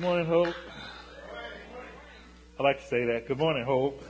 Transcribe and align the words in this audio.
Good 0.00 0.06
morning, 0.06 0.26
Hope. 0.28 0.54
I 2.58 2.62
like 2.62 2.80
to 2.80 2.86
say 2.86 3.04
that. 3.04 3.28
Good 3.28 3.36
morning, 3.36 3.66
Hope. 3.66 4.02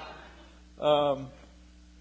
um, 0.80 1.28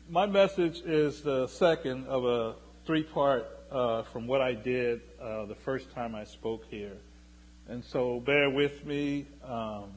my 0.09 0.25
message 0.25 0.81
is 0.83 1.21
the 1.21 1.45
second 1.45 2.07
of 2.07 2.25
a 2.25 2.55
three 2.87 3.03
part 3.03 3.45
uh, 3.71 4.01
from 4.01 4.25
what 4.25 4.41
I 4.41 4.55
did 4.55 5.01
uh, 5.21 5.45
the 5.45 5.53
first 5.53 5.93
time 5.93 6.15
I 6.15 6.23
spoke 6.23 6.65
here. 6.71 6.97
And 7.67 7.85
so 7.85 8.19
bear 8.19 8.49
with 8.49 8.83
me 8.83 9.27
um, 9.47 9.91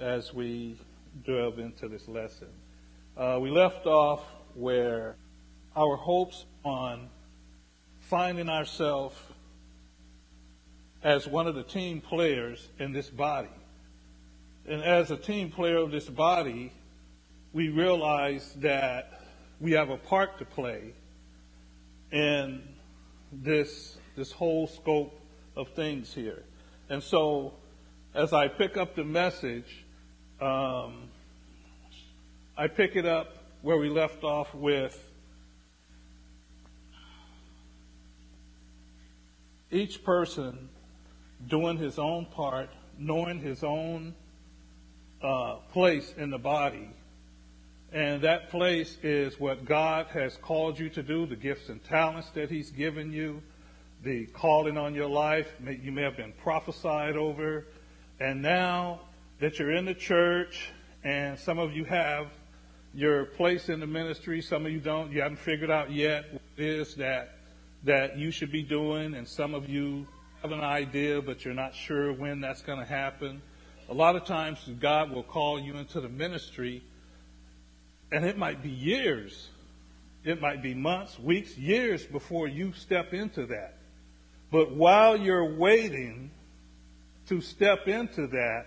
as 0.00 0.34
we 0.34 0.76
delve 1.24 1.60
into 1.60 1.86
this 1.86 2.08
lesson. 2.08 2.48
Uh, 3.16 3.38
we 3.40 3.48
left 3.48 3.86
off 3.86 4.24
where 4.54 5.14
our 5.76 5.94
hopes 5.94 6.46
on 6.64 7.08
finding 8.00 8.48
ourselves 8.48 9.14
as 11.02 11.26
one 11.26 11.46
of 11.46 11.54
the 11.54 11.62
team 11.62 12.00
players 12.00 12.68
in 12.78 12.92
this 12.92 13.08
body. 13.08 13.48
And 14.66 14.82
as 14.82 15.10
a 15.10 15.16
team 15.16 15.50
player 15.50 15.78
of 15.78 15.90
this 15.90 16.08
body, 16.08 16.72
we 17.52 17.68
realize 17.68 18.52
that 18.58 19.22
we 19.60 19.72
have 19.72 19.90
a 19.90 19.96
part 19.96 20.38
to 20.38 20.44
play 20.44 20.92
in 22.12 22.62
this, 23.32 23.96
this 24.16 24.30
whole 24.32 24.66
scope 24.66 25.18
of 25.56 25.68
things 25.70 26.12
here. 26.12 26.42
And 26.88 27.02
so, 27.02 27.54
as 28.14 28.32
I 28.32 28.48
pick 28.48 28.76
up 28.76 28.94
the 28.94 29.04
message, 29.04 29.84
um, 30.40 31.08
I 32.56 32.66
pick 32.66 32.96
it 32.96 33.06
up 33.06 33.36
where 33.62 33.76
we 33.76 33.88
left 33.88 34.24
off 34.24 34.54
with 34.54 34.98
each 39.70 40.02
person 40.02 40.68
doing 41.48 41.76
his 41.76 41.98
own 41.98 42.26
part, 42.26 42.70
knowing 42.98 43.40
his 43.40 43.64
own 43.64 44.14
uh, 45.22 45.56
place 45.72 46.14
in 46.16 46.30
the 46.30 46.38
body. 46.38 46.88
And 47.92 48.22
that 48.22 48.50
place 48.50 48.96
is 49.02 49.38
what 49.40 49.64
God 49.64 50.06
has 50.12 50.36
called 50.36 50.78
you 50.78 50.88
to 50.90 51.02
do, 51.02 51.26
the 51.26 51.36
gifts 51.36 51.68
and 51.68 51.82
talents 51.84 52.30
that 52.30 52.48
He's 52.48 52.70
given 52.70 53.12
you, 53.12 53.42
the 54.04 54.26
calling 54.26 54.78
on 54.78 54.94
your 54.94 55.08
life. 55.08 55.52
You 55.60 55.90
may 55.90 56.02
have 56.02 56.16
been 56.16 56.32
prophesied 56.42 57.16
over. 57.16 57.66
And 58.20 58.42
now 58.42 59.00
that 59.40 59.58
you're 59.58 59.72
in 59.72 59.86
the 59.86 59.94
church, 59.94 60.70
and 61.02 61.38
some 61.38 61.58
of 61.58 61.72
you 61.72 61.84
have 61.84 62.28
your 62.94 63.24
place 63.24 63.68
in 63.68 63.80
the 63.80 63.86
ministry, 63.86 64.40
some 64.40 64.66
of 64.66 64.72
you 64.72 64.80
don't, 64.80 65.10
you 65.10 65.22
haven't 65.22 65.38
figured 65.38 65.70
out 65.70 65.90
yet 65.90 66.32
what 66.32 66.42
it 66.56 66.64
is 66.64 66.94
that, 66.96 67.38
that 67.84 68.16
you 68.18 68.30
should 68.30 68.52
be 68.52 68.62
doing, 68.62 69.14
and 69.14 69.26
some 69.26 69.54
of 69.54 69.68
you 69.68 70.06
have 70.42 70.52
an 70.52 70.60
idea, 70.60 71.20
but 71.20 71.44
you're 71.44 71.54
not 71.54 71.74
sure 71.74 72.12
when 72.12 72.40
that's 72.40 72.62
going 72.62 72.78
to 72.78 72.84
happen. 72.84 73.42
A 73.90 73.94
lot 73.94 74.16
of 74.16 74.24
times, 74.24 74.58
God 74.80 75.10
will 75.10 75.22
call 75.22 75.60
you 75.60 75.74
into 75.76 76.00
the 76.00 76.08
ministry, 76.08 76.82
and 78.10 78.24
it 78.24 78.38
might 78.38 78.62
be 78.62 78.70
years. 78.70 79.48
It 80.24 80.40
might 80.40 80.62
be 80.62 80.74
months, 80.74 81.18
weeks, 81.18 81.58
years 81.58 82.06
before 82.06 82.48
you 82.48 82.72
step 82.72 83.12
into 83.12 83.46
that. 83.46 83.76
But 84.50 84.72
while 84.72 85.16
you're 85.16 85.56
waiting 85.56 86.30
to 87.28 87.40
step 87.40 87.86
into 87.86 88.26
that, 88.28 88.66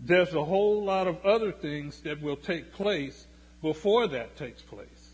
there's 0.00 0.34
a 0.34 0.44
whole 0.44 0.84
lot 0.84 1.06
of 1.06 1.24
other 1.24 1.52
things 1.52 2.00
that 2.00 2.20
will 2.20 2.36
take 2.36 2.72
place 2.72 3.26
before 3.60 4.08
that 4.08 4.36
takes 4.36 4.62
place. 4.62 5.10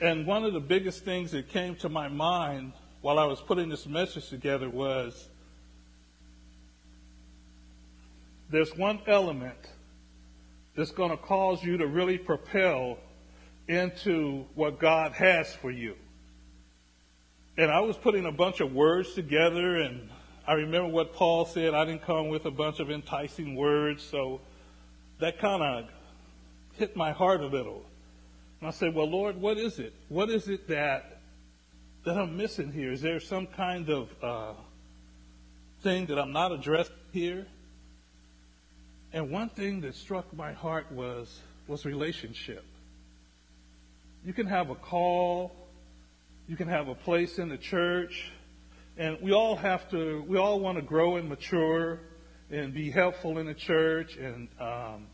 And 0.00 0.26
one 0.26 0.44
of 0.44 0.52
the 0.52 0.60
biggest 0.60 1.04
things 1.04 1.30
that 1.30 1.48
came 1.48 1.76
to 1.76 1.88
my 1.88 2.08
mind 2.08 2.72
while 3.02 3.18
I 3.18 3.24
was 3.26 3.40
putting 3.40 3.68
this 3.68 3.84
message 3.84 4.28
together 4.28 4.70
was 4.70 5.28
there's 8.48 8.74
one 8.76 9.00
element 9.08 9.58
that's 10.76 10.92
going 10.92 11.10
to 11.10 11.16
cause 11.16 11.62
you 11.64 11.76
to 11.78 11.86
really 11.86 12.16
propel 12.16 12.98
into 13.66 14.46
what 14.54 14.78
God 14.78 15.12
has 15.12 15.52
for 15.54 15.70
you. 15.70 15.96
And 17.56 17.70
I 17.70 17.80
was 17.80 17.96
putting 17.96 18.24
a 18.24 18.32
bunch 18.32 18.60
of 18.60 18.72
words 18.72 19.14
together, 19.14 19.76
and 19.80 20.08
I 20.46 20.54
remember 20.54 20.88
what 20.88 21.12
Paul 21.12 21.44
said. 21.44 21.74
I 21.74 21.84
didn't 21.84 22.02
come 22.02 22.28
with 22.28 22.46
a 22.46 22.50
bunch 22.50 22.78
of 22.78 22.90
enticing 22.90 23.56
words, 23.56 24.02
so 24.02 24.40
that 25.18 25.38
kind 25.38 25.62
of 25.62 25.90
hit 26.74 26.96
my 26.96 27.12
heart 27.12 27.40
a 27.40 27.46
little. 27.46 27.84
And 28.60 28.68
I 28.68 28.70
said, 28.70 28.94
Well, 28.94 29.10
Lord, 29.10 29.40
what 29.40 29.58
is 29.58 29.78
it? 29.78 29.92
What 30.08 30.30
is 30.30 30.48
it 30.48 30.68
that 30.68 31.11
that 32.04 32.16
I'm 32.16 32.36
missing 32.36 32.72
here? 32.72 32.92
Is 32.92 33.00
there 33.00 33.20
some 33.20 33.46
kind 33.46 33.88
of 33.88 34.08
uh, 34.22 34.52
thing 35.82 36.06
that 36.06 36.18
I'm 36.18 36.32
not 36.32 36.52
addressed 36.52 36.92
here? 37.12 37.46
And 39.12 39.30
one 39.30 39.50
thing 39.50 39.82
that 39.82 39.94
struck 39.94 40.32
my 40.34 40.52
heart 40.52 40.90
was 40.90 41.40
was 41.68 41.84
relationship. 41.84 42.64
You 44.24 44.32
can 44.32 44.46
have 44.46 44.70
a 44.70 44.74
call, 44.74 45.52
you 46.48 46.56
can 46.56 46.68
have 46.68 46.88
a 46.88 46.94
place 46.94 47.38
in 47.38 47.48
the 47.48 47.56
church, 47.56 48.30
and 48.96 49.18
we 49.20 49.32
all 49.32 49.54
have 49.56 49.88
to. 49.90 50.24
We 50.26 50.38
all 50.38 50.60
want 50.60 50.78
to 50.78 50.82
grow 50.82 51.16
and 51.16 51.28
mature 51.28 52.00
and 52.50 52.74
be 52.74 52.90
helpful 52.90 53.38
in 53.38 53.46
the 53.46 53.54
church 53.54 54.16
and 54.16 54.48
um, 54.60 55.06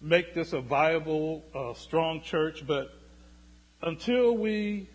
make 0.00 0.34
this 0.34 0.52
a 0.52 0.60
viable, 0.60 1.44
uh, 1.54 1.74
strong 1.74 2.22
church. 2.22 2.66
But 2.66 2.88
until 3.82 4.36
we 4.36 4.88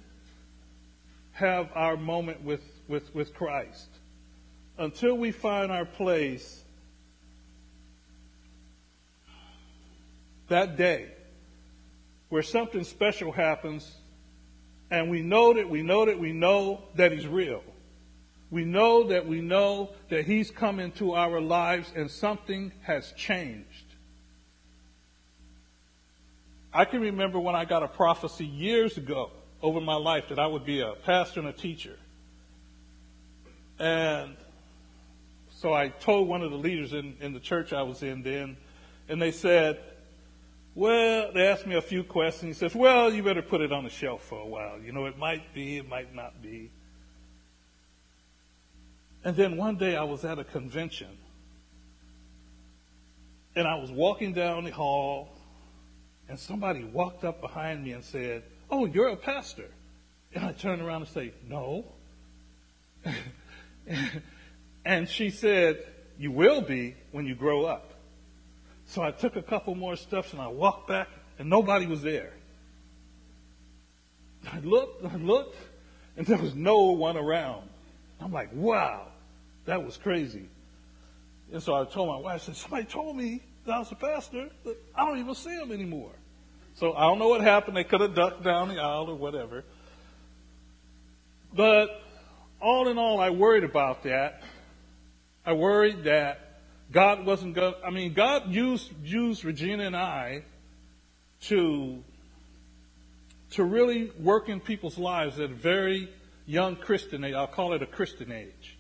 have 1.33 1.69
our 1.73 1.97
moment 1.97 2.43
with, 2.43 2.61
with, 2.87 3.13
with 3.15 3.33
Christ. 3.33 3.89
Until 4.77 5.15
we 5.15 5.31
find 5.31 5.71
our 5.71 5.85
place 5.85 6.63
that 10.47 10.75
day 10.75 11.09
where 12.29 12.41
something 12.41 12.83
special 12.83 13.31
happens 13.31 13.89
and 14.89 15.09
we 15.09 15.21
know 15.21 15.53
that 15.53 15.69
we 15.69 15.81
know 15.81 16.05
that 16.05 16.19
we 16.19 16.33
know 16.33 16.81
that 16.95 17.11
He's 17.11 17.27
real. 17.27 17.63
We 18.49 18.65
know 18.65 19.07
that 19.07 19.25
we 19.25 19.39
know 19.39 19.91
that 20.09 20.25
He's 20.25 20.51
come 20.51 20.79
into 20.79 21.13
our 21.13 21.39
lives 21.39 21.93
and 21.95 22.11
something 22.11 22.73
has 22.83 23.13
changed. 23.13 23.85
I 26.73 26.85
can 26.85 27.01
remember 27.01 27.39
when 27.39 27.55
I 27.55 27.65
got 27.65 27.83
a 27.83 27.87
prophecy 27.87 28.45
years 28.45 28.97
ago 28.97 29.31
over 29.61 29.79
my 29.79 29.95
life 29.95 30.29
that 30.29 30.39
I 30.39 30.47
would 30.47 30.65
be 30.65 30.81
a 30.81 30.93
pastor 31.05 31.39
and 31.39 31.49
a 31.49 31.53
teacher. 31.53 31.97
And 33.79 34.35
so 35.49 35.73
I 35.73 35.89
told 35.89 36.27
one 36.27 36.41
of 36.41 36.51
the 36.51 36.57
leaders 36.57 36.93
in, 36.93 37.15
in 37.21 37.33
the 37.33 37.39
church 37.39 37.73
I 37.73 37.83
was 37.83 38.03
in 38.03 38.23
then, 38.23 38.57
and 39.07 39.21
they 39.21 39.31
said, 39.31 39.79
well, 40.73 41.31
they 41.33 41.47
asked 41.47 41.67
me 41.67 41.75
a 41.75 41.81
few 41.81 42.03
questions. 42.03 42.55
He 42.55 42.59
says, 42.59 42.75
well, 42.75 43.13
you 43.13 43.23
better 43.23 43.41
put 43.41 43.61
it 43.61 43.71
on 43.71 43.83
the 43.83 43.89
shelf 43.89 44.23
for 44.23 44.39
a 44.39 44.45
while. 44.45 44.79
You 44.79 44.93
know, 44.93 45.05
it 45.05 45.17
might 45.17 45.53
be, 45.53 45.77
it 45.77 45.87
might 45.87 46.15
not 46.15 46.41
be. 46.41 46.71
And 49.23 49.35
then 49.35 49.57
one 49.57 49.75
day 49.75 49.95
I 49.95 50.03
was 50.03 50.25
at 50.25 50.39
a 50.39 50.43
convention, 50.43 51.17
and 53.55 53.67
I 53.67 53.75
was 53.75 53.91
walking 53.91 54.33
down 54.33 54.63
the 54.63 54.71
hall, 54.71 55.29
and 56.29 56.39
somebody 56.39 56.83
walked 56.83 57.23
up 57.23 57.41
behind 57.41 57.83
me 57.83 57.91
and 57.91 58.03
said, 58.03 58.43
Oh, 58.71 58.85
you're 58.85 59.09
a 59.09 59.17
pastor. 59.17 59.69
And 60.33 60.45
I 60.45 60.53
turned 60.53 60.81
around 60.81 61.01
and 61.01 61.11
say, 61.11 61.33
No. 61.47 61.85
and 64.85 65.09
she 65.09 65.29
said, 65.29 65.83
You 66.17 66.31
will 66.31 66.61
be 66.61 66.95
when 67.11 67.25
you 67.25 67.35
grow 67.35 67.65
up. 67.65 67.93
So 68.85 69.01
I 69.01 69.11
took 69.11 69.35
a 69.35 69.41
couple 69.41 69.75
more 69.75 69.95
steps 69.95 70.31
and 70.31 70.41
I 70.41 70.47
walked 70.47 70.87
back 70.87 71.09
and 71.37 71.49
nobody 71.49 71.85
was 71.85 72.01
there. 72.01 72.31
I 74.51 74.59
looked, 74.59 75.05
I 75.05 75.15
looked, 75.17 75.55
and 76.17 76.25
there 76.25 76.37
was 76.37 76.55
no 76.55 76.91
one 76.91 77.15
around. 77.15 77.69
I'm 78.19 78.31
like, 78.31 78.49
wow, 78.53 79.07
that 79.65 79.83
was 79.83 79.97
crazy. 79.97 80.49
And 81.51 81.61
so 81.61 81.75
I 81.75 81.85
told 81.85 82.09
my 82.09 82.17
wife, 82.17 82.41
I 82.41 82.45
said, 82.45 82.55
somebody 82.55 82.85
told 82.85 83.15
me 83.15 83.41
that 83.65 83.73
I 83.73 83.79
was 83.79 83.91
a 83.91 83.95
pastor, 83.95 84.49
but 84.63 84.77
I 84.95 85.05
don't 85.05 85.19
even 85.19 85.35
see 85.35 85.51
him 85.51 85.71
anymore. 85.71 86.11
So 86.75 86.93
I 86.93 87.01
don't 87.01 87.19
know 87.19 87.27
what 87.27 87.41
happened. 87.41 87.77
They 87.77 87.83
could 87.83 88.01
have 88.01 88.15
ducked 88.15 88.43
down 88.43 88.69
the 88.69 88.79
aisle 88.79 89.09
or 89.09 89.15
whatever. 89.15 89.63
But 91.53 91.89
all 92.61 92.87
in 92.87 92.97
all, 92.97 93.19
I 93.19 93.29
worried 93.29 93.63
about 93.63 94.03
that. 94.03 94.41
I 95.45 95.53
worried 95.53 96.03
that 96.03 96.61
God 96.91 97.25
wasn't 97.25 97.55
going. 97.55 97.73
I 97.85 97.89
mean, 97.89 98.13
God 98.13 98.51
used 98.51 98.91
used 99.03 99.43
Regina 99.43 99.85
and 99.85 99.95
I 99.95 100.43
to 101.43 102.03
to 103.51 103.63
really 103.63 104.11
work 104.19 104.49
in 104.49 104.59
people's 104.59 104.97
lives 104.97 105.39
at 105.39 105.51
a 105.51 105.53
very 105.53 106.09
young 106.45 106.75
Christian 106.75 107.23
age. 107.23 107.33
I'll 107.33 107.47
call 107.47 107.73
it 107.73 107.81
a 107.81 107.85
Christian 107.85 108.31
age, 108.31 108.77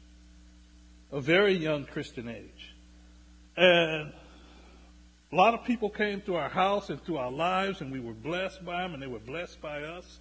a 1.11 1.19
very 1.19 1.53
young 1.53 1.85
Christian 1.85 2.29
age, 2.29 2.75
and 3.57 4.13
a 5.31 5.35
lot 5.35 5.53
of 5.53 5.63
people 5.63 5.89
came 5.89 6.21
to 6.21 6.35
our 6.35 6.49
house 6.49 6.89
and 6.89 7.01
through 7.03 7.17
our 7.17 7.31
lives, 7.31 7.79
and 7.79 7.91
we 7.91 8.01
were 8.01 8.13
blessed 8.13 8.65
by 8.65 8.81
them, 8.81 8.93
and 8.93 9.01
they 9.01 9.07
were 9.07 9.19
blessed 9.19 9.61
by 9.61 9.83
us. 9.83 10.19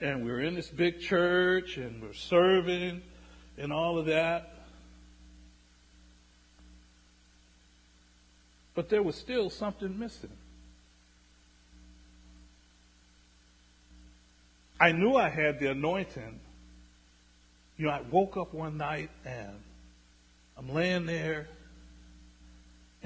And 0.00 0.24
we 0.24 0.30
were 0.30 0.40
in 0.40 0.54
this 0.54 0.68
big 0.68 1.00
church, 1.00 1.76
and 1.76 2.00
we 2.00 2.08
we're 2.08 2.14
serving, 2.14 3.02
and 3.58 3.72
all 3.72 3.98
of 3.98 4.06
that. 4.06 4.52
But 8.74 8.88
there 8.88 9.02
was 9.02 9.16
still 9.16 9.50
something 9.50 9.98
missing. 9.98 10.30
I 14.78 14.92
knew 14.92 15.16
I 15.16 15.30
had 15.30 15.58
the 15.58 15.70
anointing. 15.70 16.40
You 17.78 17.86
know, 17.86 17.92
I 17.92 18.02
woke 18.10 18.36
up 18.36 18.52
one 18.54 18.76
night 18.76 19.10
and 19.24 19.58
I'm 20.58 20.72
laying 20.72 21.06
there 21.06 21.48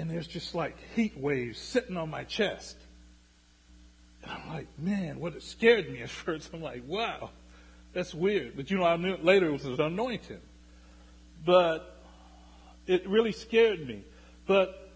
and 0.01 0.09
there's 0.09 0.25
just 0.25 0.55
like 0.55 0.75
heat 0.95 1.15
waves 1.15 1.59
sitting 1.59 1.95
on 1.95 2.09
my 2.09 2.23
chest. 2.23 2.75
And 4.23 4.31
I'm 4.31 4.49
like, 4.49 4.67
man, 4.79 5.19
what 5.19 5.35
it 5.35 5.43
scared 5.43 5.91
me 5.91 6.01
at 6.01 6.09
first. 6.25 6.49
I'm 6.51 6.61
like, 6.61 6.81
wow, 6.87 7.29
that's 7.93 8.11
weird. 8.11 8.55
But 8.55 8.71
you 8.71 8.79
know, 8.79 8.83
I 8.83 8.97
knew 8.97 9.15
later 9.17 9.49
it 9.49 9.51
was 9.51 9.65
an 9.65 9.79
anointing. 9.79 10.41
But 11.45 12.01
it 12.87 13.07
really 13.07 13.31
scared 13.31 13.87
me. 13.87 14.03
But 14.47 14.89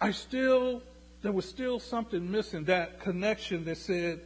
I 0.00 0.12
still, 0.12 0.82
there 1.20 1.32
was 1.32 1.46
still 1.46 1.78
something 1.78 2.30
missing, 2.30 2.64
that 2.64 3.00
connection 3.00 3.66
that 3.66 3.76
said, 3.76 4.20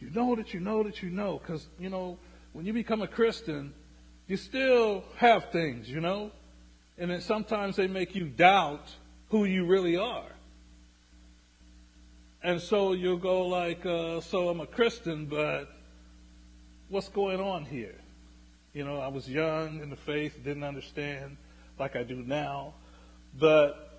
you 0.00 0.10
know 0.10 0.34
that 0.34 0.52
you 0.52 0.58
know 0.58 0.82
that 0.82 1.04
you 1.04 1.10
know. 1.10 1.38
Because, 1.38 1.68
you 1.78 1.88
know, 1.88 2.18
when 2.52 2.66
you 2.66 2.72
become 2.72 3.00
a 3.00 3.06
Christian, 3.06 3.74
you 4.26 4.36
still 4.36 5.04
have 5.18 5.52
things, 5.52 5.88
you 5.88 6.00
know? 6.00 6.32
And 6.98 7.12
then 7.12 7.20
sometimes 7.20 7.76
they 7.76 7.86
make 7.86 8.16
you 8.16 8.24
doubt 8.24 8.88
who 9.32 9.46
you 9.46 9.64
really 9.64 9.96
are. 9.96 10.30
And 12.42 12.60
so 12.60 12.92
you'll 12.92 13.16
go 13.16 13.46
like, 13.46 13.84
uh, 13.86 14.20
so 14.20 14.50
I'm 14.50 14.60
a 14.60 14.66
Christian, 14.66 15.24
but 15.24 15.74
what's 16.90 17.08
going 17.08 17.40
on 17.40 17.64
here? 17.64 17.94
You 18.74 18.84
know, 18.84 18.98
I 18.98 19.08
was 19.08 19.26
young 19.26 19.80
in 19.80 19.88
the 19.88 19.96
faith, 19.96 20.36
didn't 20.44 20.64
understand 20.64 21.38
like 21.78 21.96
I 21.96 22.02
do 22.02 22.16
now. 22.16 22.74
But 23.38 23.96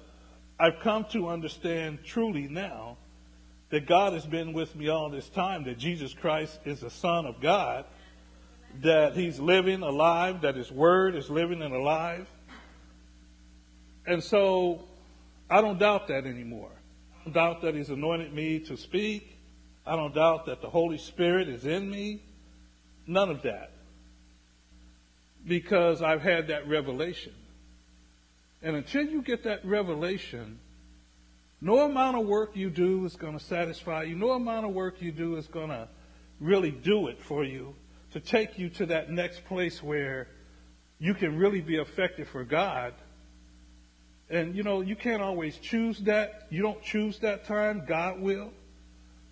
I've 0.60 0.80
come 0.84 1.06
to 1.14 1.30
understand 1.30 2.04
truly 2.06 2.48
now 2.48 2.98
that 3.72 3.88
God 3.88 4.14
has 4.14 4.28
been 4.28 4.54
with 4.54 4.76
me 4.76 4.90
all 4.90 5.10
this 5.10 5.30
time, 5.30 5.64
that 5.64 5.80
Jesus 5.80 6.14
Christ 6.14 6.60
is 6.64 6.82
the 6.82 6.92
Son 6.92 7.26
of 7.26 7.42
God, 7.42 7.86
that 8.84 9.16
He's 9.16 9.40
living 9.40 9.82
alive, 9.82 10.42
that 10.42 10.56
His 10.56 10.72
Word 10.72 11.16
is 11.16 11.28
living 11.32 11.64
and 11.64 11.74
alive. 11.74 12.28
And 14.06 14.24
so 14.24 14.84
I 15.54 15.62
don't 15.62 15.78
doubt 15.78 16.08
that 16.08 16.26
anymore. 16.26 16.72
I 17.14 17.26
don't 17.26 17.34
doubt 17.34 17.62
that 17.62 17.76
He's 17.76 17.92
anointed 17.92 18.34
me 18.34 18.58
to 18.62 18.76
speak. 18.76 19.38
I 19.86 19.96
don't 19.96 20.16
doubt 20.16 20.48
that 20.48 20.64
the 20.64 20.70
Holy 20.70 20.98
Spirit 20.98 21.48
is 21.48 21.68
in 21.68 21.92
me. 21.92 22.24
None 23.06 23.30
of 23.30 23.44
that. 23.44 23.70
Because 25.48 26.02
I've 26.02 26.24
had 26.24 26.48
that 26.48 26.68
revelation. 26.68 27.34
And 28.64 28.76
until 28.76 29.04
you 29.04 29.22
get 29.22 29.44
that 29.44 29.64
revelation, 29.64 30.58
no 31.62 31.82
amount 31.82 32.18
of 32.18 32.26
work 32.26 32.56
you 32.56 32.72
do 32.72 33.06
is 33.06 33.16
going 33.16 33.38
to 33.38 33.44
satisfy 33.44 34.04
you. 34.04 34.16
No 34.16 34.32
amount 34.32 34.66
of 34.66 34.74
work 34.74 35.04
you 35.04 35.12
do 35.12 35.36
is 35.36 35.46
going 35.46 35.70
to 35.70 35.88
really 36.40 36.72
do 36.72 37.10
it 37.10 37.22
for 37.22 37.44
you 37.44 37.76
to 38.14 38.20
take 38.20 38.58
you 38.58 38.70
to 38.70 38.88
that 38.88 39.12
next 39.12 39.46
place 39.46 39.84
where 39.84 40.30
you 40.98 41.14
can 41.14 41.38
really 41.38 41.62
be 41.62 41.76
effective 41.76 42.28
for 42.28 42.44
God. 42.44 42.96
And 44.34 44.56
you 44.56 44.64
know, 44.64 44.82
you 44.82 44.96
can't 44.96 45.22
always 45.22 45.58
choose 45.58 46.00
that. 46.00 46.48
You 46.50 46.62
don't 46.62 46.82
choose 46.82 47.20
that 47.20 47.46
time, 47.46 47.84
God 47.88 48.20
will. 48.20 48.52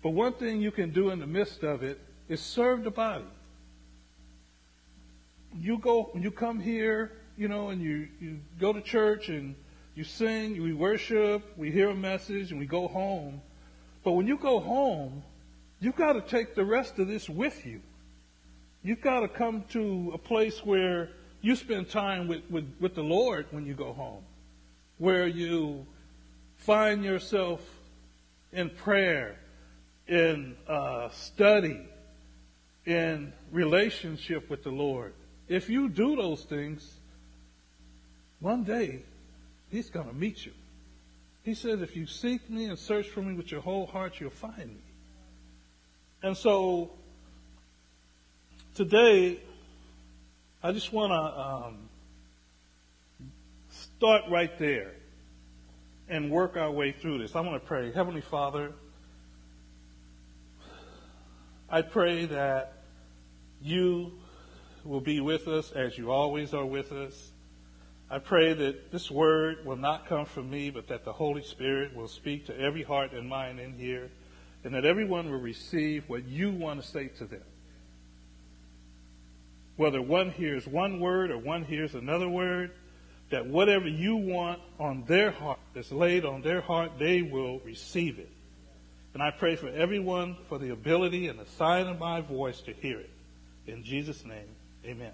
But 0.02 0.10
one 0.10 0.32
thing 0.32 0.60
you 0.60 0.70
can 0.70 0.90
do 0.90 1.10
in 1.10 1.18
the 1.18 1.26
midst 1.26 1.62
of 1.62 1.82
it 1.82 2.00
is 2.28 2.40
serve 2.40 2.84
the 2.84 2.90
body. 2.90 3.24
You 5.54 5.78
go, 5.78 6.10
you 6.14 6.30
come 6.30 6.60
here 6.60 7.12
you 7.36 7.48
know, 7.48 7.70
and 7.70 7.82
you, 7.82 8.08
you 8.20 8.38
go 8.60 8.72
to 8.72 8.80
church 8.80 9.28
and 9.28 9.54
you 9.94 10.04
sing, 10.04 10.62
we 10.62 10.72
worship, 10.72 11.42
we 11.56 11.70
hear 11.70 11.90
a 11.90 11.94
message, 11.94 12.50
and 12.50 12.60
we 12.60 12.66
go 12.66 12.88
home. 12.88 13.40
But 14.04 14.12
when 14.12 14.26
you 14.26 14.36
go 14.36 14.60
home, 14.60 15.22
you've 15.80 15.96
got 15.96 16.14
to 16.14 16.20
take 16.20 16.54
the 16.54 16.64
rest 16.64 16.98
of 16.98 17.08
this 17.08 17.28
with 17.28 17.66
you. 17.66 17.80
You've 18.82 19.00
got 19.00 19.20
to 19.20 19.28
come 19.28 19.64
to 19.70 20.12
a 20.14 20.18
place 20.18 20.64
where 20.64 21.10
you 21.40 21.56
spend 21.56 21.90
time 21.90 22.26
with, 22.26 22.42
with, 22.50 22.72
with 22.80 22.94
the 22.94 23.02
Lord 23.02 23.46
when 23.50 23.66
you 23.66 23.74
go 23.74 23.92
home, 23.92 24.22
where 25.02 25.26
you 25.26 25.84
find 26.58 27.02
yourself 27.02 27.60
in 28.52 28.70
prayer, 28.70 29.34
in 30.06 30.54
uh, 30.68 31.08
study, 31.08 31.80
in 32.86 33.32
relationship 33.50 34.48
with 34.48 34.62
the 34.62 34.70
Lord. 34.70 35.12
If 35.48 35.68
you 35.68 35.88
do 35.88 36.14
those 36.14 36.44
things, 36.44 36.88
one 38.38 38.62
day, 38.62 39.02
he's 39.72 39.90
going 39.90 40.06
to 40.06 40.14
meet 40.14 40.46
you. 40.46 40.52
He 41.42 41.54
says, 41.54 41.82
if 41.82 41.96
you 41.96 42.06
seek 42.06 42.48
me 42.48 42.66
and 42.66 42.78
search 42.78 43.08
for 43.08 43.22
me 43.22 43.34
with 43.34 43.50
your 43.50 43.60
whole 43.60 43.86
heart, 43.86 44.20
you'll 44.20 44.30
find 44.30 44.68
me. 44.68 44.84
And 46.22 46.36
so, 46.36 46.90
today, 48.76 49.40
I 50.62 50.70
just 50.70 50.92
want 50.92 51.10
to 51.10 51.40
um, 51.40 51.88
start 54.02 54.22
right 54.28 54.58
there 54.58 54.90
and 56.08 56.28
work 56.28 56.56
our 56.56 56.72
way 56.72 56.90
through 56.90 57.18
this. 57.18 57.36
I 57.36 57.40
want 57.40 57.62
to 57.62 57.68
pray. 57.68 57.92
Heavenly 57.92 58.20
Father, 58.20 58.72
I 61.70 61.82
pray 61.82 62.24
that 62.24 62.82
you 63.62 64.14
will 64.82 65.00
be 65.00 65.20
with 65.20 65.46
us 65.46 65.70
as 65.70 65.96
you 65.96 66.10
always 66.10 66.52
are 66.52 66.66
with 66.66 66.90
us. 66.90 67.30
I 68.10 68.18
pray 68.18 68.52
that 68.52 68.90
this 68.90 69.08
word 69.08 69.64
will 69.64 69.76
not 69.76 70.08
come 70.08 70.26
from 70.26 70.50
me, 70.50 70.70
but 70.70 70.88
that 70.88 71.04
the 71.04 71.12
Holy 71.12 71.44
Spirit 71.44 71.94
will 71.94 72.08
speak 72.08 72.46
to 72.46 72.58
every 72.58 72.82
heart 72.82 73.12
and 73.12 73.28
mind 73.28 73.60
in 73.60 73.72
here, 73.74 74.10
and 74.64 74.74
that 74.74 74.84
everyone 74.84 75.30
will 75.30 75.38
receive 75.38 76.08
what 76.08 76.24
you 76.24 76.50
want 76.50 76.82
to 76.82 76.88
say 76.88 77.06
to 77.18 77.24
them. 77.24 77.44
Whether 79.76 80.02
one 80.02 80.32
hears 80.32 80.66
one 80.66 80.98
word 80.98 81.30
or 81.30 81.38
one 81.38 81.62
hears 81.62 81.94
another 81.94 82.28
word, 82.28 82.72
that 83.32 83.46
whatever 83.46 83.88
you 83.88 84.16
want 84.16 84.60
on 84.78 85.04
their 85.06 85.30
heart, 85.30 85.58
that's 85.74 85.90
laid 85.90 86.24
on 86.24 86.42
their 86.42 86.60
heart, 86.60 86.92
they 86.98 87.22
will 87.22 87.58
receive 87.60 88.18
it. 88.18 88.30
And 89.14 89.22
I 89.22 89.30
pray 89.30 89.56
for 89.56 89.68
everyone 89.68 90.36
for 90.48 90.58
the 90.58 90.70
ability 90.70 91.28
and 91.28 91.38
the 91.38 91.46
sign 91.58 91.86
of 91.86 91.98
my 91.98 92.20
voice 92.20 92.60
to 92.62 92.72
hear 92.72 93.00
it. 93.00 93.10
In 93.66 93.82
Jesus' 93.82 94.24
name, 94.24 94.48
amen. 94.84 95.12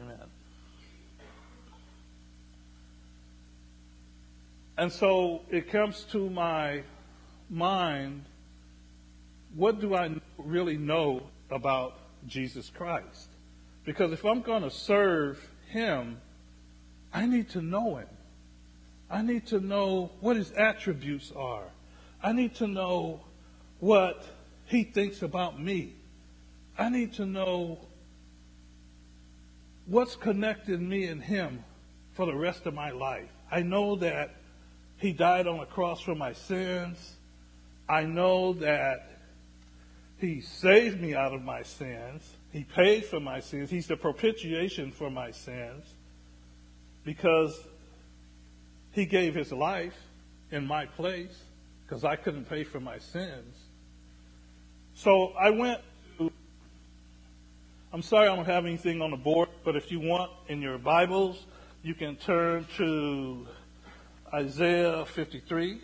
Amen. 0.00 0.18
And 4.76 4.92
so 4.92 5.42
it 5.50 5.70
comes 5.70 6.04
to 6.12 6.30
my 6.30 6.82
mind 7.48 8.24
what 9.54 9.80
do 9.80 9.94
I 9.94 10.10
really 10.38 10.78
know 10.78 11.22
about 11.50 11.98
Jesus 12.26 12.70
Christ? 12.70 13.28
Because 13.84 14.12
if 14.12 14.24
I'm 14.24 14.40
going 14.40 14.62
to 14.62 14.70
serve 14.70 15.38
Him, 15.68 16.18
I 17.12 17.26
need 17.26 17.50
to 17.50 17.62
know 17.62 17.96
Him. 17.96 18.08
I 19.10 19.22
need 19.22 19.46
to 19.48 19.60
know 19.60 20.10
what 20.20 20.36
His 20.36 20.50
attributes 20.52 21.32
are. 21.36 21.64
I 22.22 22.32
need 22.32 22.54
to 22.56 22.66
know 22.66 23.20
what 23.80 24.24
He 24.66 24.84
thinks 24.84 25.22
about 25.22 25.60
me. 25.60 25.94
I 26.78 26.88
need 26.88 27.12
to 27.14 27.26
know 27.26 27.78
what's 29.86 30.16
connected 30.16 30.80
me 30.80 31.06
and 31.06 31.22
Him 31.22 31.64
for 32.14 32.26
the 32.26 32.34
rest 32.34 32.66
of 32.66 32.74
my 32.74 32.90
life. 32.90 33.28
I 33.50 33.62
know 33.62 33.96
that 33.96 34.36
he 35.02 35.12
died 35.12 35.48
on 35.48 35.58
a 35.58 35.66
cross 35.66 36.00
for 36.00 36.14
my 36.14 36.32
sins. 36.32 37.16
I 37.88 38.04
know 38.04 38.52
that 38.54 39.18
He 40.18 40.40
saved 40.40 41.00
me 41.00 41.16
out 41.16 41.34
of 41.34 41.42
my 41.42 41.64
sins. 41.64 42.22
He 42.52 42.62
paid 42.62 43.04
for 43.06 43.18
my 43.18 43.40
sins. 43.40 43.68
He's 43.68 43.88
the 43.88 43.96
propitiation 43.96 44.92
for 44.92 45.10
my 45.10 45.32
sins 45.32 45.84
because 47.04 47.58
He 48.92 49.06
gave 49.06 49.34
His 49.34 49.52
life 49.52 49.96
in 50.50 50.66
my 50.66 50.86
place 50.86 51.42
because 51.84 52.04
I 52.04 52.16
couldn't 52.16 52.48
pay 52.48 52.64
for 52.64 52.80
my 52.80 52.98
sins. 52.98 53.56
So 54.94 55.32
I 55.38 55.50
went 55.50 55.80
to, 56.18 56.30
I'm 57.92 58.02
sorry 58.02 58.28
I 58.28 58.36
don't 58.36 58.44
have 58.44 58.66
anything 58.66 59.02
on 59.02 59.10
the 59.10 59.16
board, 59.16 59.48
but 59.64 59.76
if 59.76 59.90
you 59.90 60.00
want 60.00 60.30
in 60.48 60.62
your 60.62 60.78
Bibles, 60.78 61.44
you 61.82 61.94
can 61.94 62.16
turn 62.16 62.66
to 62.76 63.46
Isaiah 64.32 65.04
53. 65.04 65.80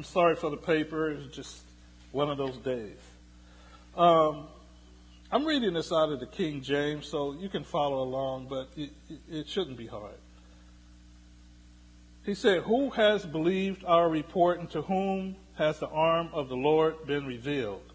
I'm 0.00 0.04
sorry 0.04 0.34
for 0.34 0.48
the 0.48 0.56
paper. 0.56 1.10
It 1.10 1.18
was 1.18 1.26
just 1.26 1.60
one 2.10 2.30
of 2.30 2.38
those 2.38 2.56
days. 2.56 2.96
Um, 3.94 4.46
I'm 5.30 5.44
reading 5.44 5.74
this 5.74 5.92
out 5.92 6.10
of 6.10 6.20
the 6.20 6.26
King 6.26 6.62
James, 6.62 7.06
so 7.06 7.34
you 7.34 7.50
can 7.50 7.64
follow 7.64 8.02
along, 8.02 8.46
but 8.48 8.70
it, 8.78 8.92
it 9.30 9.46
shouldn't 9.46 9.76
be 9.76 9.86
hard. 9.86 10.14
He 12.24 12.34
said, 12.34 12.62
Who 12.62 12.88
has 12.88 13.26
believed 13.26 13.84
our 13.84 14.08
report, 14.08 14.58
and 14.58 14.70
to 14.70 14.80
whom 14.80 15.36
has 15.56 15.80
the 15.80 15.88
arm 15.88 16.30
of 16.32 16.48
the 16.48 16.56
Lord 16.56 17.06
been 17.06 17.26
revealed? 17.26 17.92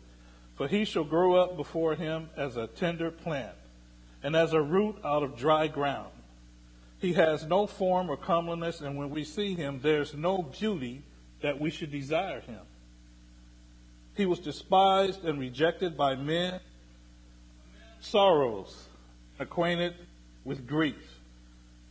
For 0.57 0.67
he 0.67 0.85
shall 0.85 1.05
grow 1.05 1.33
up 1.33 1.57
before 1.57 1.95
him 1.95 2.29
as 2.37 2.55
a 2.55 2.67
tender 2.67 3.09
plant, 3.09 3.55
and 4.21 4.35
as 4.35 4.53
a 4.53 4.61
root 4.61 4.97
out 5.03 5.23
of 5.23 5.35
dry 5.35 5.65
ground. 5.65 6.11
He 6.99 7.13
has 7.13 7.47
no 7.47 7.65
form 7.65 8.11
or 8.11 8.15
comeliness, 8.15 8.79
and 8.79 8.95
when 8.95 9.09
we 9.09 9.23
see 9.23 9.55
him, 9.55 9.79
there's 9.81 10.13
no 10.13 10.43
beauty 10.43 11.01
that 11.45 11.61
we 11.61 11.69
should 11.69 11.91
desire 11.91 12.41
him. 12.41 12.61
He 14.17 14.25
was 14.25 14.39
despised 14.39 15.23
and 15.25 15.39
rejected 15.39 15.95
by 15.95 16.15
men, 16.15 16.59
sorrows, 18.01 18.87
acquainted 19.37 19.93
with 20.43 20.65
grief. 20.65 21.19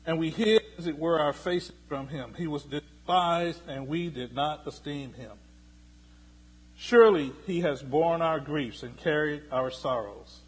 And 0.07 0.19
we 0.19 0.31
hid, 0.31 0.61
as 0.77 0.89
it 0.89 0.99
were, 0.99 1.21
our 1.21 1.33
faces 1.33 1.71
from 1.89 2.09
him. 2.09 2.35
He 2.37 2.49
was 2.49 2.65
despised, 2.65 3.61
and 3.69 3.87
we 3.87 4.11
did 4.11 4.35
not 4.35 4.67
esteem 4.67 5.13
him. 5.13 5.31
Surely 6.77 7.31
he 7.47 7.61
has 7.61 7.81
borne 7.81 8.23
our 8.23 8.41
griefs 8.41 8.83
and 8.83 8.97
carried 8.97 9.45
our 9.53 9.71
sorrows. 9.71 10.41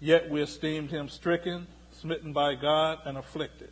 Yet 0.00 0.28
we 0.28 0.42
esteemed 0.42 0.90
him 0.90 1.08
stricken, 1.08 1.66
smitten 1.92 2.34
by 2.34 2.56
God, 2.56 2.98
and 3.06 3.16
afflicted. 3.16 3.70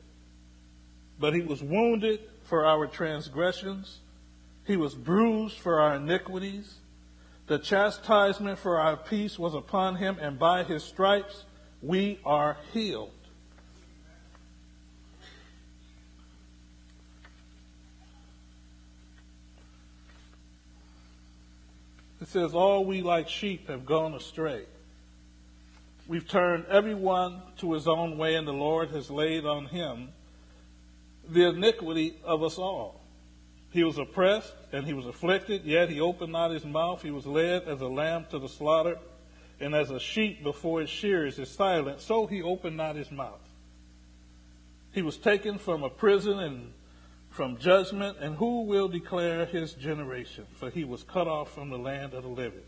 But 1.19 1.35
he 1.35 1.43
was 1.43 1.63
wounded 1.63 2.21
for 2.45 2.65
our 2.65 2.87
transgressions, 2.87 3.99
he 4.71 4.77
was 4.77 4.95
bruised 4.95 5.59
for 5.59 5.81
our 5.81 5.97
iniquities. 5.97 6.77
The 7.49 7.59
chastisement 7.59 8.57
for 8.57 8.79
our 8.79 8.97
peace 8.97 9.37
was 9.37 9.53
upon 9.53 9.97
him, 9.97 10.17
and 10.21 10.39
by 10.39 10.63
his 10.63 10.85
stripes 10.85 11.45
we 11.83 12.21
are 12.25 12.57
healed. 12.73 13.11
It 22.21 22.29
says, 22.29 22.55
All 22.55 22.85
we 22.85 23.03
like 23.03 23.29
sheep 23.29 23.67
have 23.67 23.85
gone 23.85 24.15
astray. 24.15 24.67
We've 26.07 26.29
turned 26.29 26.67
everyone 26.67 27.43
to 27.59 27.73
his 27.73 27.89
own 27.89 28.17
way, 28.19 28.37
and 28.37 28.47
the 28.47 28.53
Lord 28.53 28.91
has 28.91 29.11
laid 29.11 29.45
on 29.47 29.67
him 29.67 30.11
the 31.29 31.49
iniquity 31.49 32.15
of 32.23 32.45
us 32.45 32.57
all. 32.57 33.00
He 33.71 33.85
was 33.85 33.99
oppressed 33.99 34.55
and 34.73 34.85
he 34.85 34.93
was 34.93 35.07
afflicted, 35.07 35.65
yet 35.65 35.91
he 35.91 36.01
opened 36.01 36.33
not 36.33 36.51
his 36.51 36.65
mouth. 36.65 37.03
He 37.03 37.11
was 37.11 37.27
led 37.27 37.65
as 37.65 37.81
a 37.81 37.87
lamb 37.87 38.27
to 38.31 38.39
the 38.39 38.49
slaughter, 38.49 38.99
and 39.61 39.75
as 39.75 39.91
a 39.91 40.01
sheep 40.01 40.43
before 40.43 40.83
its 40.83 40.91
shearers 40.91 41.39
is 41.39 41.49
silent, 41.49 42.01
so 42.01 42.27
he 42.27 42.43
opened 42.43 42.77
not 42.77 42.97
his 42.97 43.11
mouth. 43.11 43.41
He 44.93 45.03
was 45.03 45.17
taken 45.17 45.59
from 45.59 45.85
a 45.85 45.91
prison 45.91 46.41
and 46.41 46.73
from 47.31 47.59
judgment, 47.59 48.19
and 48.21 48.35
who 48.35 48.63
will 48.63 48.89
declare 48.89 49.47
his 49.47 49.73
generation? 49.75 50.47
For 50.55 50.69
he 50.69 50.83
was 50.83 51.05
cut 51.05 51.29
off 51.29 51.55
from 51.55 51.71
the 51.71 51.79
land 51.79 52.13
of 52.13 52.25
the 52.25 52.29
living. 52.29 52.65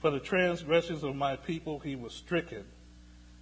For 0.00 0.10
the 0.10 0.18
transgressions 0.18 1.04
of 1.04 1.14
my 1.14 1.36
people 1.36 1.78
he 1.78 1.94
was 1.94 2.12
stricken, 2.12 2.64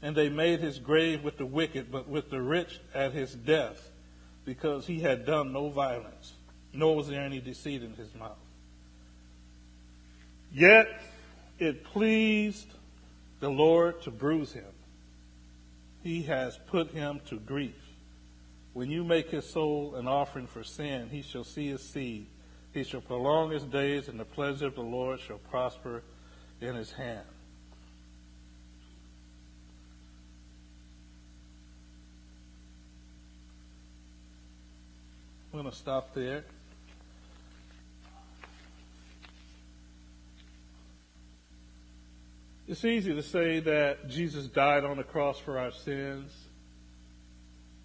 and 0.02 0.14
they 0.14 0.28
made 0.28 0.60
his 0.60 0.78
grave 0.78 1.24
with 1.24 1.38
the 1.38 1.46
wicked, 1.46 1.90
but 1.90 2.08
with 2.08 2.28
the 2.28 2.42
rich 2.42 2.78
at 2.94 3.12
his 3.12 3.34
death, 3.34 3.90
because 4.44 4.86
he 4.86 5.00
had 5.00 5.24
done 5.24 5.52
no 5.52 5.70
violence, 5.70 6.34
nor 6.74 6.96
was 6.96 7.08
there 7.08 7.22
any 7.22 7.40
deceit 7.40 7.82
in 7.82 7.94
his 7.94 8.12
mouth. 8.14 8.36
Yet 10.52 10.88
it 11.58 11.84
pleased 11.84 12.68
the 13.40 13.48
Lord 13.48 14.02
to 14.02 14.10
bruise 14.10 14.52
him. 14.52 14.64
He 16.02 16.22
has 16.22 16.58
put 16.66 16.90
him 16.90 17.20
to 17.28 17.38
grief. 17.38 17.74
When 18.72 18.90
you 18.90 19.04
make 19.04 19.30
his 19.30 19.48
soul 19.48 19.94
an 19.94 20.08
offering 20.08 20.46
for 20.46 20.64
sin, 20.64 21.08
he 21.10 21.22
shall 21.22 21.44
see 21.44 21.68
his 21.68 21.82
seed. 21.82 22.26
He 22.72 22.82
shall 22.82 23.00
prolong 23.00 23.52
his 23.52 23.62
days, 23.62 24.08
and 24.08 24.18
the 24.18 24.24
pleasure 24.24 24.66
of 24.66 24.74
the 24.74 24.82
Lord 24.82 25.20
shall 25.20 25.38
prosper 25.38 26.02
in 26.60 26.74
his 26.74 26.90
hand. 26.90 27.26
I'm 35.52 35.60
going 35.60 35.70
to 35.70 35.76
stop 35.76 36.14
there. 36.14 36.44
It's 42.66 42.82
easy 42.82 43.14
to 43.14 43.22
say 43.22 43.60
that 43.60 44.08
Jesus 44.08 44.46
died 44.46 44.84
on 44.84 44.96
the 44.96 45.04
cross 45.04 45.38
for 45.38 45.58
our 45.58 45.70
sins 45.70 46.32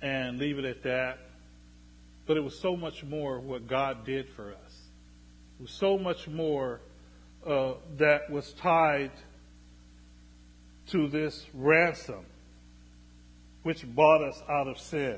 and 0.01 0.39
leave 0.39 0.57
it 0.57 0.63
at 0.63 0.83
that. 0.83 1.19
But 2.25 2.37
it 2.37 2.43
was 2.45 2.57
so 2.57 2.77
much 2.77 3.03
more 3.03 3.41
what 3.41 3.67
God 3.67 4.05
did 4.05 4.29
for 4.29 4.51
us. 4.51 4.81
It 5.59 5.63
was 5.63 5.71
so 5.71 5.97
much 5.97 6.29
more 6.29 6.79
uh, 7.45 7.73
that 7.97 8.29
was 8.29 8.53
tied 8.53 9.11
to 10.91 11.09
this 11.09 11.45
ransom, 11.53 12.25
which 13.63 13.83
bought 13.93 14.23
us 14.23 14.41
out 14.49 14.69
of 14.69 14.79
sin. 14.79 15.17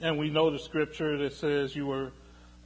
And 0.00 0.18
we 0.18 0.30
know 0.30 0.52
the 0.52 0.60
scripture 0.60 1.18
that 1.18 1.32
says 1.32 1.74
you 1.74 1.86
were 1.86 2.12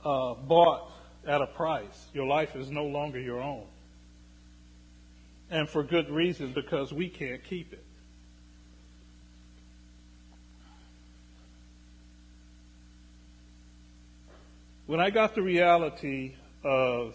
uh, 0.04 0.34
bought 0.34 0.90
at 1.26 1.40
a 1.40 1.46
price. 1.46 2.08
Your 2.12 2.26
life 2.26 2.54
is 2.54 2.70
no 2.70 2.84
longer 2.84 3.18
your 3.18 3.40
own. 3.40 3.64
And 5.50 5.68
for 5.68 5.82
good 5.82 6.10
reason, 6.10 6.52
because 6.52 6.92
we 6.92 7.08
can't 7.08 7.42
keep 7.42 7.72
it. 7.72 7.84
When 14.86 15.00
I 15.00 15.10
got 15.10 15.34
the 15.34 15.42
reality 15.42 16.34
of 16.64 17.14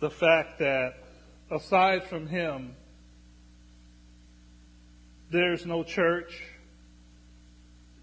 the 0.00 0.10
fact 0.10 0.58
that 0.58 0.94
aside 1.50 2.04
from 2.04 2.26
Him, 2.26 2.74
there's 5.30 5.64
no 5.64 5.82
church, 5.82 6.42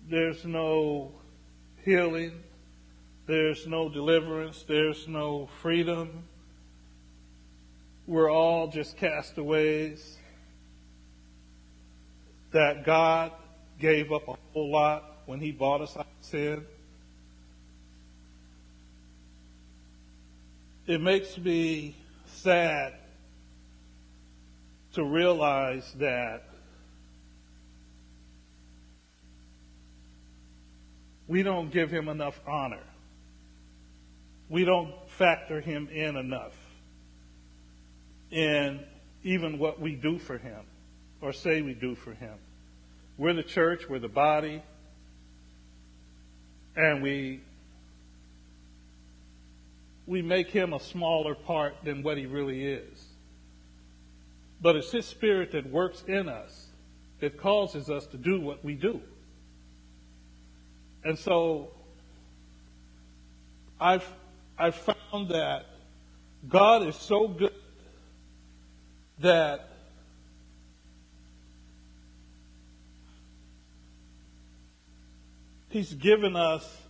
there's 0.10 0.46
no 0.46 1.12
healing, 1.84 2.43
there's 3.29 3.67
no 3.67 3.88
deliverance, 3.88 4.65
there's 4.67 5.07
no 5.07 5.48
freedom. 5.62 6.24
We're 8.07 8.31
all 8.31 8.69
just 8.69 8.98
castaways. 8.98 10.17
That 12.53 12.88
God 12.88 13.31
gave 13.79 14.12
up 14.12 14.27
a 14.27 14.36
whole 14.51 14.71
lot 14.71 15.03
when 15.27 15.39
he 15.39 15.51
bought 15.51 15.81
us 15.81 15.95
out 15.95 16.07
of 16.07 16.25
sin. 16.25 16.65
It 20.88 21.00
makes 21.00 21.38
me 21.38 21.95
sad 22.25 22.93
to 24.93 25.03
realize 25.03 25.93
that 26.00 26.50
we 31.27 31.43
don't 31.43 31.71
give 31.71 31.91
him 31.91 32.09
enough 32.09 32.41
honor. 32.48 32.88
We 34.50 34.65
don't 34.65 34.94
factor 35.10 35.62
him 35.62 35.88
in 35.89 36.18
enough 36.18 36.56
in 38.32 38.84
even 39.24 39.60
what 39.60 39.79
we 39.79 39.96
do 39.96 40.18
for 40.18 40.38
him 40.38 40.62
or 41.22 41.34
say 41.34 41.62
we 41.62 41.74
do 41.74 41.96
for 41.96 42.13
him. 42.13 42.36
We're 43.18 43.34
the 43.34 43.44
church, 43.44 43.89
we're 43.89 44.00
the 44.00 44.08
body, 44.08 44.63
and 46.75 47.03
we 47.03 47.41
we 50.08 50.24
make 50.24 50.50
him 50.50 50.74
a 50.74 50.79
smaller 50.79 51.36
part 51.36 51.75
than 51.84 52.01
what 52.01 52.18
he 52.18 52.25
really 52.25 52.65
is. 52.65 53.06
But 54.60 54.75
it's 54.75 54.91
his 54.91 55.06
spirit 55.06 55.51
that 55.51 55.70
works 55.70 56.03
in 56.08 56.27
us 56.27 56.65
that 57.20 57.38
causes 57.38 57.89
us 57.89 58.08
to 58.08 58.18
do 58.18 58.41
what 58.41 58.65
we 58.65 58.74
do. 58.74 59.01
And 61.03 61.18
so 61.18 61.70
I've 63.79 64.08
I've 64.59 64.75
found 64.75 65.29
that 65.29 65.65
God 66.47 66.85
is 66.85 66.97
so 66.97 67.29
good 67.29 67.53
that 69.19 69.69
He's 75.69 75.93
given 75.93 76.35
us 76.35 76.81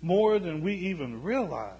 more 0.00 0.40
than 0.40 0.62
we 0.62 0.74
even 0.74 1.22
realize. 1.22 1.78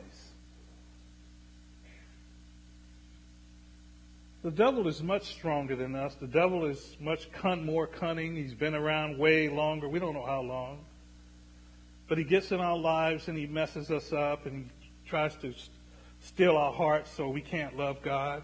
The 4.42 4.50
devil 4.50 4.86
is 4.86 5.02
much 5.02 5.34
stronger 5.34 5.74
than 5.74 5.94
us. 5.94 6.14
The 6.16 6.26
devil 6.26 6.66
is 6.66 6.96
much 7.00 7.28
more 7.44 7.86
cunning. 7.86 8.36
He's 8.36 8.54
been 8.54 8.74
around 8.74 9.18
way 9.18 9.48
longer. 9.48 9.88
We 9.88 9.98
don't 9.98 10.14
know 10.14 10.26
how 10.26 10.42
long. 10.42 10.84
But 12.08 12.18
he 12.18 12.24
gets 12.24 12.52
in 12.52 12.60
our 12.60 12.76
lives 12.76 13.28
and 13.28 13.38
he 13.38 13.46
messes 13.46 13.90
us 13.90 14.12
up 14.12 14.46
and 14.46 14.70
he 14.80 14.90
tries 15.08 15.34
to 15.36 15.54
steal 16.20 16.56
our 16.56 16.72
hearts 16.72 17.10
so 17.10 17.28
we 17.28 17.40
can't 17.40 17.76
love 17.76 18.02
God. 18.02 18.42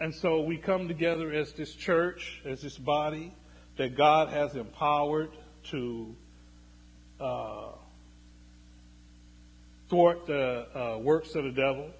And 0.00 0.14
so 0.14 0.40
we 0.40 0.56
come 0.56 0.88
together 0.88 1.30
as 1.30 1.52
this 1.52 1.74
church, 1.74 2.40
as 2.46 2.62
this 2.62 2.78
body 2.78 3.34
that 3.76 3.96
God 3.96 4.30
has 4.30 4.56
empowered 4.56 5.30
to 5.64 6.16
uh, 7.20 7.72
thwart 9.90 10.26
the 10.26 10.66
uh, 10.74 10.98
works 10.98 11.34
of 11.34 11.44
the 11.44 11.50
devil. 11.50 11.90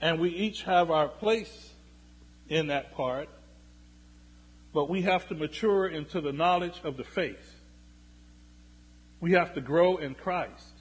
And 0.00 0.20
we 0.20 0.30
each 0.30 0.62
have 0.62 0.90
our 0.90 1.08
place 1.08 1.70
in 2.48 2.68
that 2.68 2.94
part, 2.94 3.28
but 4.72 4.88
we 4.88 5.02
have 5.02 5.28
to 5.28 5.34
mature 5.34 5.86
into 5.86 6.20
the 6.20 6.32
knowledge 6.32 6.80
of 6.84 6.96
the 6.96 7.04
faith. 7.04 7.60
We 9.20 9.32
have 9.32 9.54
to 9.54 9.60
grow 9.60 9.98
in 9.98 10.14
Christ. 10.14 10.74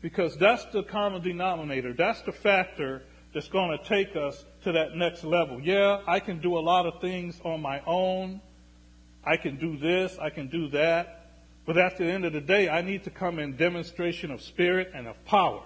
Because 0.00 0.36
that's 0.36 0.64
the 0.66 0.82
common 0.82 1.22
denominator. 1.22 1.92
That's 1.92 2.22
the 2.22 2.32
factor 2.32 3.02
that's 3.34 3.48
going 3.48 3.76
to 3.76 3.84
take 3.84 4.14
us 4.14 4.44
to 4.62 4.72
that 4.72 4.94
next 4.94 5.24
level. 5.24 5.60
Yeah, 5.60 6.00
I 6.06 6.20
can 6.20 6.40
do 6.40 6.56
a 6.56 6.60
lot 6.60 6.86
of 6.86 7.00
things 7.00 7.40
on 7.44 7.60
my 7.60 7.82
own. 7.86 8.40
I 9.24 9.36
can 9.36 9.56
do 9.56 9.76
this, 9.76 10.16
I 10.18 10.30
can 10.30 10.46
do 10.48 10.68
that. 10.68 11.16
But 11.66 11.76
at 11.76 11.98
the 11.98 12.04
end 12.04 12.24
of 12.24 12.32
the 12.32 12.40
day, 12.40 12.68
I 12.68 12.80
need 12.80 13.02
to 13.04 13.10
come 13.10 13.40
in 13.40 13.56
demonstration 13.56 14.30
of 14.30 14.40
spirit 14.40 14.92
and 14.94 15.08
of 15.08 15.22
power. 15.24 15.64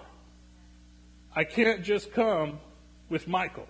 I 1.35 1.43
can't 1.45 1.83
just 1.83 2.11
come 2.11 2.59
with 3.09 3.27
Michael. 3.27 3.67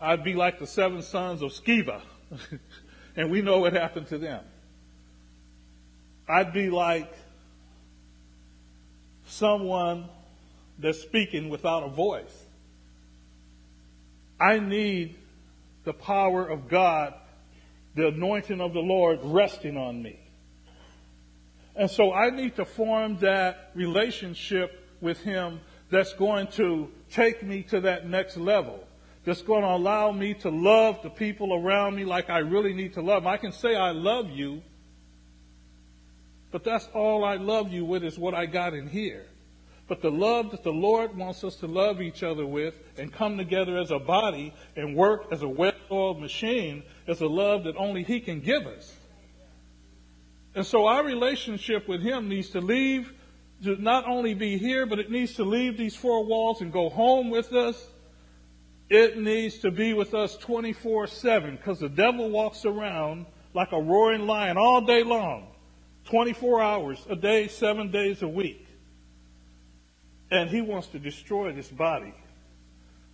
I'd 0.00 0.24
be 0.24 0.34
like 0.34 0.58
the 0.58 0.66
seven 0.66 1.02
sons 1.02 1.42
of 1.42 1.52
Sceva, 1.52 2.00
and 3.16 3.30
we 3.30 3.42
know 3.42 3.58
what 3.58 3.74
happened 3.74 4.08
to 4.08 4.18
them. 4.18 4.42
I'd 6.28 6.52
be 6.52 6.70
like 6.70 7.12
someone 9.26 10.08
that's 10.78 11.00
speaking 11.00 11.50
without 11.50 11.82
a 11.82 11.88
voice. 11.88 12.44
I 14.40 14.58
need 14.58 15.16
the 15.84 15.92
power 15.92 16.46
of 16.46 16.68
God, 16.68 17.14
the 17.94 18.08
anointing 18.08 18.60
of 18.60 18.72
the 18.72 18.80
Lord 18.80 19.20
resting 19.22 19.76
on 19.76 20.02
me. 20.02 20.18
And 21.76 21.90
so 21.90 22.12
I 22.12 22.30
need 22.30 22.56
to 22.56 22.64
form 22.64 23.18
that 23.18 23.70
relationship 23.74 24.79
with 25.00 25.20
Him 25.20 25.60
that's 25.90 26.12
going 26.14 26.46
to 26.48 26.90
take 27.10 27.42
me 27.42 27.62
to 27.64 27.80
that 27.82 28.08
next 28.08 28.36
level. 28.36 28.84
That's 29.24 29.42
going 29.42 29.62
to 29.62 29.68
allow 29.68 30.12
me 30.12 30.34
to 30.34 30.50
love 30.50 31.02
the 31.02 31.10
people 31.10 31.54
around 31.54 31.96
me 31.96 32.04
like 32.04 32.30
I 32.30 32.38
really 32.38 32.72
need 32.72 32.94
to 32.94 33.02
love. 33.02 33.26
I 33.26 33.36
can 33.36 33.52
say 33.52 33.74
I 33.74 33.90
love 33.90 34.30
you, 34.30 34.62
but 36.50 36.64
that's 36.64 36.88
all 36.94 37.24
I 37.24 37.36
love 37.36 37.72
you 37.72 37.84
with 37.84 38.02
is 38.02 38.18
what 38.18 38.34
I 38.34 38.46
got 38.46 38.72
in 38.72 38.88
here. 38.88 39.26
But 39.88 40.02
the 40.02 40.10
love 40.10 40.52
that 40.52 40.62
the 40.62 40.72
Lord 40.72 41.16
wants 41.16 41.42
us 41.42 41.56
to 41.56 41.66
love 41.66 42.00
each 42.00 42.22
other 42.22 42.46
with 42.46 42.74
and 42.96 43.12
come 43.12 43.36
together 43.36 43.76
as 43.76 43.90
a 43.90 43.98
body 43.98 44.54
and 44.76 44.94
work 44.94 45.26
as 45.32 45.42
a 45.42 45.48
well-oiled 45.48 46.20
machine 46.20 46.84
is 47.08 47.20
a 47.20 47.26
love 47.26 47.64
that 47.64 47.76
only 47.76 48.04
He 48.04 48.20
can 48.20 48.40
give 48.40 48.68
us. 48.68 48.94
And 50.54 50.64
so 50.64 50.86
our 50.86 51.04
relationship 51.04 51.88
with 51.88 52.02
Him 52.02 52.28
needs 52.28 52.50
to 52.50 52.60
leave, 52.60 53.12
to 53.64 53.80
not 53.80 54.06
only 54.06 54.34
be 54.34 54.58
here, 54.58 54.86
but 54.86 54.98
it 54.98 55.10
needs 55.10 55.34
to 55.34 55.44
leave 55.44 55.76
these 55.76 55.94
four 55.94 56.24
walls 56.24 56.60
and 56.60 56.72
go 56.72 56.88
home 56.88 57.30
with 57.30 57.52
us. 57.52 57.88
It 58.88 59.18
needs 59.18 59.58
to 59.58 59.70
be 59.70 59.92
with 59.92 60.14
us 60.14 60.36
24 60.36 61.06
7 61.06 61.56
because 61.56 61.78
the 61.78 61.88
devil 61.88 62.30
walks 62.30 62.64
around 62.64 63.26
like 63.54 63.72
a 63.72 63.80
roaring 63.80 64.26
lion 64.26 64.56
all 64.56 64.80
day 64.80 65.02
long, 65.02 65.48
24 66.06 66.62
hours 66.62 67.06
a 67.08 67.16
day, 67.16 67.48
seven 67.48 67.90
days 67.90 68.22
a 68.22 68.28
week. 68.28 68.66
And 70.30 70.48
he 70.48 70.60
wants 70.60 70.88
to 70.88 70.98
destroy 70.98 71.52
this 71.52 71.68
body. 71.68 72.14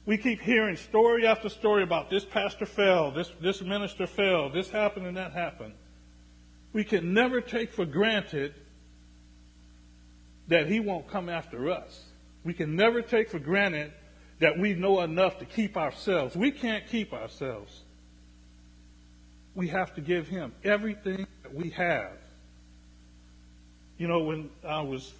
We 0.04 0.18
keep 0.18 0.40
hearing 0.40 0.76
story 0.76 1.26
after 1.26 1.48
story 1.48 1.82
about 1.82 2.10
this 2.10 2.24
pastor 2.24 2.64
fell, 2.66 3.10
this, 3.10 3.30
this 3.40 3.60
minister 3.60 4.06
fell, 4.06 4.48
this 4.50 4.70
happened 4.70 5.06
and 5.06 5.16
that 5.16 5.32
happened. 5.32 5.74
We 6.72 6.84
can 6.84 7.12
never 7.12 7.40
take 7.40 7.72
for 7.72 7.84
granted 7.84 8.54
that 10.48 10.68
he 10.68 10.80
won't 10.80 11.08
come 11.08 11.28
after 11.28 11.70
us. 11.70 12.04
We 12.44 12.54
can 12.54 12.76
never 12.76 13.02
take 13.02 13.30
for 13.30 13.38
granted 13.38 13.92
that 14.38 14.58
we 14.58 14.74
know 14.74 15.00
enough 15.00 15.38
to 15.38 15.44
keep 15.44 15.76
ourselves. 15.76 16.36
We 16.36 16.50
can't 16.50 16.86
keep 16.86 17.12
ourselves. 17.12 17.82
We 19.54 19.68
have 19.68 19.94
to 19.94 20.00
give 20.00 20.28
him 20.28 20.52
everything 20.62 21.26
that 21.42 21.54
we 21.54 21.70
have. 21.70 22.12
You 23.98 24.08
know, 24.08 24.20
when 24.20 24.50
I 24.66 24.82
was 24.82 25.12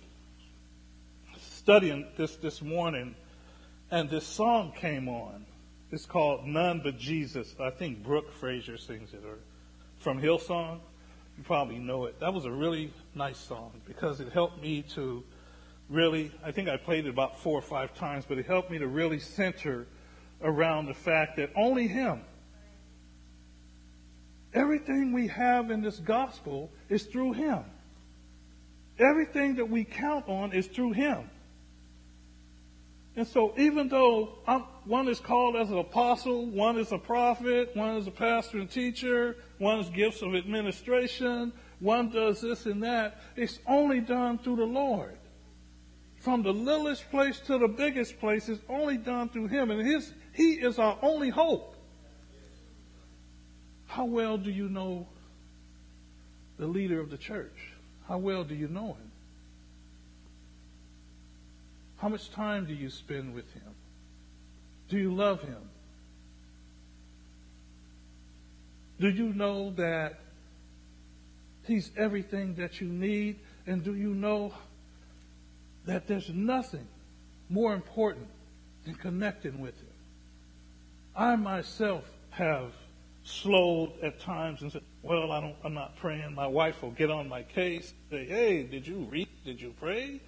studying 1.41 2.07
this 2.17 2.37
this 2.37 2.61
morning, 2.61 3.15
and 3.91 4.11
this 4.11 4.27
song 4.27 4.73
came 4.77 5.09
on. 5.09 5.47
It's 5.91 6.07
called 6.07 6.45
None 6.45 6.81
But 6.83 6.99
Jesus. 6.99 7.55
I 7.61 7.71
think 7.71 8.03
Brooke 8.03 8.33
Fraser 8.33 8.77
sings 8.77 9.13
it, 9.15 9.23
or 9.25 9.39
from 9.99 10.21
Hillsong. 10.21 10.81
You 11.37 11.45
probably 11.45 11.79
know 11.79 12.07
it. 12.07 12.19
That 12.21 12.33
was 12.33 12.45
a 12.45 12.51
really 12.51 12.93
nice 13.15 13.39
song 13.39 13.81
because 13.87 14.21
it 14.21 14.33
helped 14.33 14.63
me 14.63 14.83
to 14.95 15.23
really, 15.89 16.33
I 16.43 16.51
think 16.51 16.69
I 16.69 16.77
played 16.77 17.07
it 17.07 17.11
about 17.11 17.39
four 17.41 17.59
or 17.59 17.63
five 17.63 17.95
times, 17.95 18.25
but 18.27 18.39
it 18.39 18.47
helped 18.47 18.71
me 18.71 18.79
to 18.79 18.87
really 18.87 19.19
center 19.19 19.87
around 20.43 20.87
the 20.87 20.95
fact 20.95 21.37
that 21.37 21.51
only 21.55 21.87
Him, 21.87 22.23
everything 24.55 25.13
we 25.13 25.29
have 25.29 25.71
in 25.71 25.83
this 25.83 25.99
gospel 25.99 26.71
is 26.89 27.05
through 27.05 27.35
Him. 27.35 27.65
Everything 28.99 29.57
that 29.57 29.69
we 29.69 29.85
count 29.85 30.29
on 30.29 30.53
is 30.53 30.67
through 30.67 30.93
Him. 30.93 31.31
And 33.17 33.27
so 33.27 33.55
even 33.57 33.89
though 33.89 34.39
I'm, 34.47 34.61
one 34.85 35.09
is 35.09 35.21
called 35.21 35.57
as 35.57 35.71
an 35.71 35.79
apostle, 35.79 36.47
one 36.47 36.79
is 36.79 36.93
a 36.93 36.99
prophet, 36.99 37.75
one 37.75 37.97
is 37.97 38.07
a 38.07 38.11
pastor 38.11 38.59
and 38.59 38.71
teacher, 38.71 39.37
one 39.59 39.81
is 39.81 39.89
gifts 39.89 40.21
of 40.21 40.35
administration, 40.35 41.53
one 41.81 42.11
does 42.11 42.43
this 42.43 42.67
and 42.67 42.83
that, 42.83 43.21
it's 43.35 43.59
only 43.67 44.01
done 44.01 44.39
through 44.39 44.57
the 44.57 44.65
Lord. 44.65 45.17
From 46.21 46.43
the 46.43 46.53
littlest 46.53 47.11
place 47.11 47.41
to 47.47 47.57
the 47.57 47.69
biggest 47.69 48.21
place 48.21 48.49
is 48.49 48.59
only 48.69 48.99
done 48.99 49.29
through 49.31 49.49
Him. 49.49 49.71
And 49.71 49.87
his, 49.87 50.13
He 50.33 50.55
is 50.55 50.79
our 50.79 50.99
only 51.01 51.31
hope. 51.31 51.77
How 53.87 54.05
well 54.05 54.37
do 54.37 54.51
you 54.51 54.69
know 54.69 55.07
the 56.59 56.67
leader 56.67 57.01
of 57.01 57.11
the 57.11 57.17
church? 57.17 57.57
How 58.09 58.19
well 58.19 58.45
do 58.45 58.55
you 58.55 58.69
know 58.69 58.89
him? 58.89 59.13
How 61.99 62.09
much 62.09 62.31
time 62.31 62.67
do 62.67 62.75
you 62.75 62.91
spend 62.91 63.35
with 63.35 63.51
Him? 63.53 63.75
Do 64.89 64.99
you 64.99 65.15
love 65.15 65.43
Him? 65.43 65.71
Do 69.01 69.09
you 69.09 69.33
know 69.33 69.71
that 69.73 70.21
He's 71.67 71.91
everything 71.97 72.55
that 72.57 72.81
you 72.81 72.89
need? 72.89 73.39
And 73.67 73.83
do 73.83 73.95
you 73.95 74.15
know 74.15 74.53
that 75.87 76.07
there's 76.07 76.29
nothing 76.29 76.87
more 77.49 77.75
important 77.75 78.29
than 78.85 78.95
connecting 78.95 79.61
with 79.61 79.77
Him? 79.79 79.87
I 81.17 81.37
myself 81.37 82.05
have 82.31 82.73
slowed 83.25 83.93
at 84.03 84.21
times 84.21 84.63
and 84.63 84.71
said, 84.71 84.83
well, 85.03 85.33
I 85.33 85.41
don't, 85.41 85.57
I'm 85.65 85.75
not 85.75 85.97
praying. 85.97 86.35
My 86.35 86.47
wife 86.47 86.83
will 86.83 86.93
get 86.93 87.11
on 87.11 87.29
my 87.29 87.43
case, 87.43 87.93
say, 88.11 88.25
hey, 88.27 88.63
did 88.63 88.87
you 88.87 89.09
read? 89.11 89.29
Did 89.45 89.61
you 89.61 89.75
pray? 89.81 90.21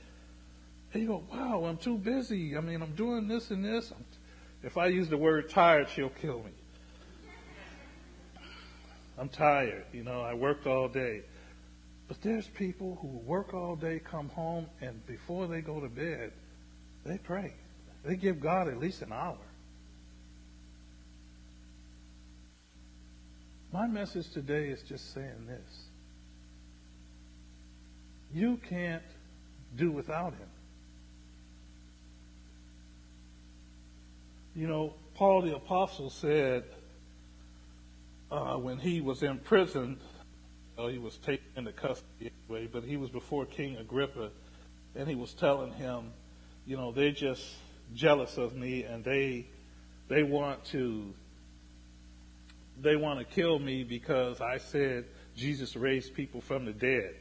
And 0.92 1.02
you 1.02 1.08
go, 1.08 1.22
wow, 1.30 1.64
I'm 1.64 1.76
too 1.76 1.98
busy. 1.98 2.56
I 2.56 2.60
mean, 2.60 2.82
I'm 2.82 2.94
doing 2.94 3.28
this 3.28 3.50
and 3.50 3.64
this. 3.64 3.92
if 4.62 4.78
I 4.78 4.86
use 4.86 5.08
the 5.08 5.18
word 5.18 5.50
tired, 5.50 5.88
she'll 5.94 6.08
kill 6.08 6.42
me. 6.42 6.52
I'm 9.18 9.28
tired. 9.28 9.84
You 9.92 10.04
know, 10.04 10.20
I 10.22 10.34
worked 10.34 10.66
all 10.66 10.88
day. 10.88 11.22
But 12.06 12.22
there's 12.22 12.46
people 12.46 12.98
who 13.02 13.08
work 13.08 13.52
all 13.52 13.76
day, 13.76 14.00
come 14.02 14.30
home, 14.30 14.66
and 14.80 15.04
before 15.06 15.46
they 15.46 15.60
go 15.60 15.78
to 15.78 15.88
bed, 15.88 16.32
they 17.04 17.18
pray. 17.18 17.52
They 18.04 18.16
give 18.16 18.40
God 18.40 18.68
at 18.68 18.78
least 18.78 19.02
an 19.02 19.12
hour. 19.12 19.36
My 23.72 23.86
message 23.86 24.30
today 24.30 24.68
is 24.68 24.80
just 24.82 25.12
saying 25.12 25.46
this. 25.46 25.84
You 28.32 28.58
can't 28.68 29.02
do 29.76 29.90
without 29.90 30.32
him. 30.32 30.48
You 34.58 34.66
know, 34.66 34.94
Paul 35.14 35.42
the 35.42 35.54
Apostle 35.54 36.10
said 36.10 36.64
uh, 38.28 38.56
when 38.56 38.78
he 38.78 39.00
was 39.00 39.22
in 39.22 39.38
prison, 39.38 39.98
well, 40.76 40.88
he 40.88 40.98
was 40.98 41.16
taken 41.18 41.46
into 41.54 41.70
custody 41.70 42.32
anyway, 42.48 42.68
but 42.70 42.82
he 42.82 42.96
was 42.96 43.08
before 43.08 43.46
King 43.46 43.76
Agrippa, 43.76 44.30
and 44.96 45.08
he 45.08 45.14
was 45.14 45.32
telling 45.32 45.72
him, 45.74 46.12
you 46.66 46.76
know, 46.76 46.90
they're 46.90 47.12
just 47.12 47.44
jealous 47.94 48.36
of 48.36 48.56
me, 48.56 48.82
and 48.82 49.04
they 49.04 49.46
they 50.08 50.24
want 50.24 50.64
to 50.72 51.14
they 52.82 52.96
want 52.96 53.20
to 53.20 53.24
kill 53.24 53.60
me 53.60 53.84
because 53.84 54.40
I 54.40 54.58
said 54.58 55.04
Jesus 55.36 55.76
raised 55.76 56.14
people 56.14 56.40
from 56.40 56.64
the 56.64 56.72
dead. 56.72 57.14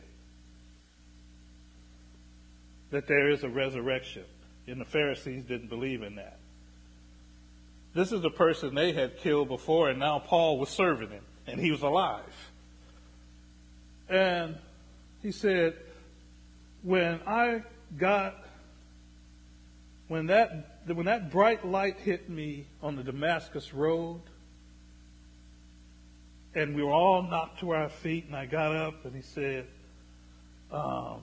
that 2.90 3.08
there 3.08 3.30
is 3.30 3.44
a 3.44 3.50
resurrection. 3.50 4.24
And 4.68 4.82
the 4.82 4.86
Pharisees 4.86 5.44
didn't 5.44 5.68
believe 5.70 6.02
in 6.04 6.16
that. 6.16 6.40
This 7.98 8.12
is 8.12 8.22
the 8.22 8.30
person 8.30 8.76
they 8.76 8.92
had 8.92 9.18
killed 9.18 9.48
before, 9.48 9.90
and 9.90 9.98
now 9.98 10.20
Paul 10.20 10.60
was 10.60 10.70
serving 10.70 11.10
him, 11.10 11.24
and 11.48 11.60
he 11.60 11.72
was 11.72 11.82
alive. 11.82 12.52
And 14.08 14.56
he 15.24 15.32
said, 15.32 15.76
when 16.84 17.20
I 17.26 17.64
got, 17.98 18.36
when 20.10 20.28
that, 20.28 20.84
when 20.86 21.08
that 21.08 21.32
bright 21.32 21.66
light 21.66 21.98
hit 21.98 22.30
me 22.30 22.68
on 22.84 22.98
the 22.98 23.04
Damascus 23.04 23.74
road, 23.74 24.22
and 26.54 26.76
we 26.76 26.84
were 26.84 26.94
all 26.94 27.24
knocked 27.24 27.62
to 27.62 27.72
our 27.72 27.90
feet, 27.90 28.26
and 28.28 28.36
I 28.36 28.46
got 28.46 28.76
up, 28.76 29.06
and 29.06 29.16
he 29.16 29.24
said, 29.24 29.66
um, 30.72 31.22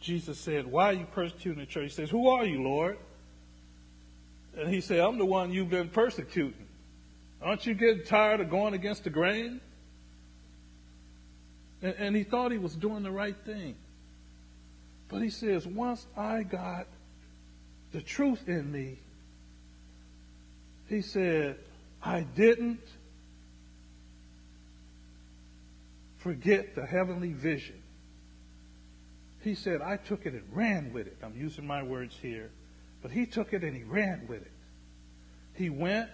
Jesus 0.00 0.38
said, 0.38 0.66
Why 0.66 0.86
are 0.86 0.92
you 0.94 1.06
persecuting 1.12 1.60
the 1.60 1.66
church? 1.66 1.90
He 1.90 1.90
says, 1.90 2.08
Who 2.08 2.28
are 2.28 2.46
you, 2.46 2.62
Lord? 2.62 2.96
And 4.56 4.68
he 4.68 4.80
said, 4.80 5.00
I'm 5.00 5.18
the 5.18 5.26
one 5.26 5.52
you've 5.52 5.70
been 5.70 5.88
persecuting. 5.88 6.66
Aren't 7.42 7.66
you 7.66 7.74
getting 7.74 8.04
tired 8.04 8.40
of 8.40 8.50
going 8.50 8.74
against 8.74 9.04
the 9.04 9.10
grain? 9.10 9.60
And, 11.82 11.94
and 11.98 12.16
he 12.16 12.22
thought 12.22 12.52
he 12.52 12.58
was 12.58 12.74
doing 12.74 13.02
the 13.02 13.10
right 13.10 13.36
thing. 13.44 13.76
But 15.08 15.22
he 15.22 15.30
says, 15.30 15.66
once 15.66 16.06
I 16.16 16.42
got 16.42 16.86
the 17.92 18.00
truth 18.00 18.48
in 18.48 18.72
me, 18.72 18.98
he 20.88 21.02
said, 21.02 21.58
I 22.02 22.20
didn't 22.20 22.80
forget 26.18 26.74
the 26.74 26.86
heavenly 26.86 27.32
vision. 27.32 27.82
He 29.42 29.54
said, 29.54 29.82
I 29.82 29.98
took 29.98 30.24
it 30.24 30.32
and 30.32 30.44
ran 30.52 30.92
with 30.92 31.06
it. 31.06 31.18
I'm 31.22 31.36
using 31.36 31.66
my 31.66 31.82
words 31.82 32.16
here. 32.20 32.50
But 33.04 33.12
he 33.12 33.26
took 33.26 33.52
it 33.52 33.62
and 33.62 33.76
he 33.76 33.82
ran 33.82 34.26
with 34.28 34.40
it. 34.40 34.50
He 35.52 35.68
went, 35.68 36.08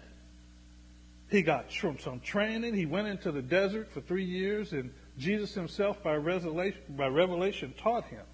he 1.30 1.40
got 1.40 1.72
from 1.72 2.00
some 2.00 2.18
training. 2.18 2.74
He 2.74 2.84
went 2.84 3.06
into 3.06 3.30
the 3.30 3.42
desert 3.42 3.92
for 3.92 4.00
three 4.00 4.24
years, 4.24 4.72
and 4.72 4.92
Jesus 5.16 5.54
himself, 5.54 6.02
by 6.02 6.16
revelation, 6.16 6.80
by 6.88 7.06
revelation 7.06 7.74
taught 7.80 8.06
him. 8.06 8.24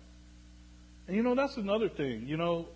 And 1.06 1.14
you 1.14 1.22
know, 1.22 1.34
that's 1.34 1.58
another 1.58 1.90
thing. 1.90 2.26
You 2.26 2.38
know, 2.38 2.68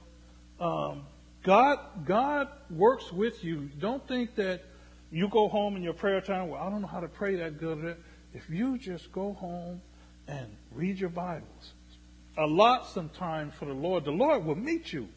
um, 0.61 1.07
God, 1.45 1.79
God 2.05 2.49
works 2.69 3.11
with 3.11 3.43
you. 3.43 3.71
Don't 3.79 4.07
think 4.07 4.35
that 4.35 4.63
you 5.11 5.29
go 5.31 5.49
home 5.49 5.77
in 5.77 5.83
your 5.83 5.95
prayer 5.95 6.21
time, 6.21 6.51
well, 6.51 6.61
I 6.61 6.69
don't 6.69 6.83
know 6.83 6.89
how 6.89 7.01
to 7.01 7.09
pray 7.09 7.37
that 7.37 7.59
good. 7.59 7.97
If 8.35 8.51
you 8.51 8.77
just 8.77 9.11
go 9.13 9.33
home 9.33 9.81
and 10.29 10.47
read 10.73 10.99
your 10.99 11.09
Bibles, 11.09 11.73
allot 12.37 12.87
some 12.91 13.09
time 13.09 13.51
for 13.51 13.65
the 13.65 13.73
Lord, 13.73 14.05
the 14.05 14.11
Lord 14.11 14.45
will 14.45 14.57
meet 14.57 14.93
you. 14.93 15.09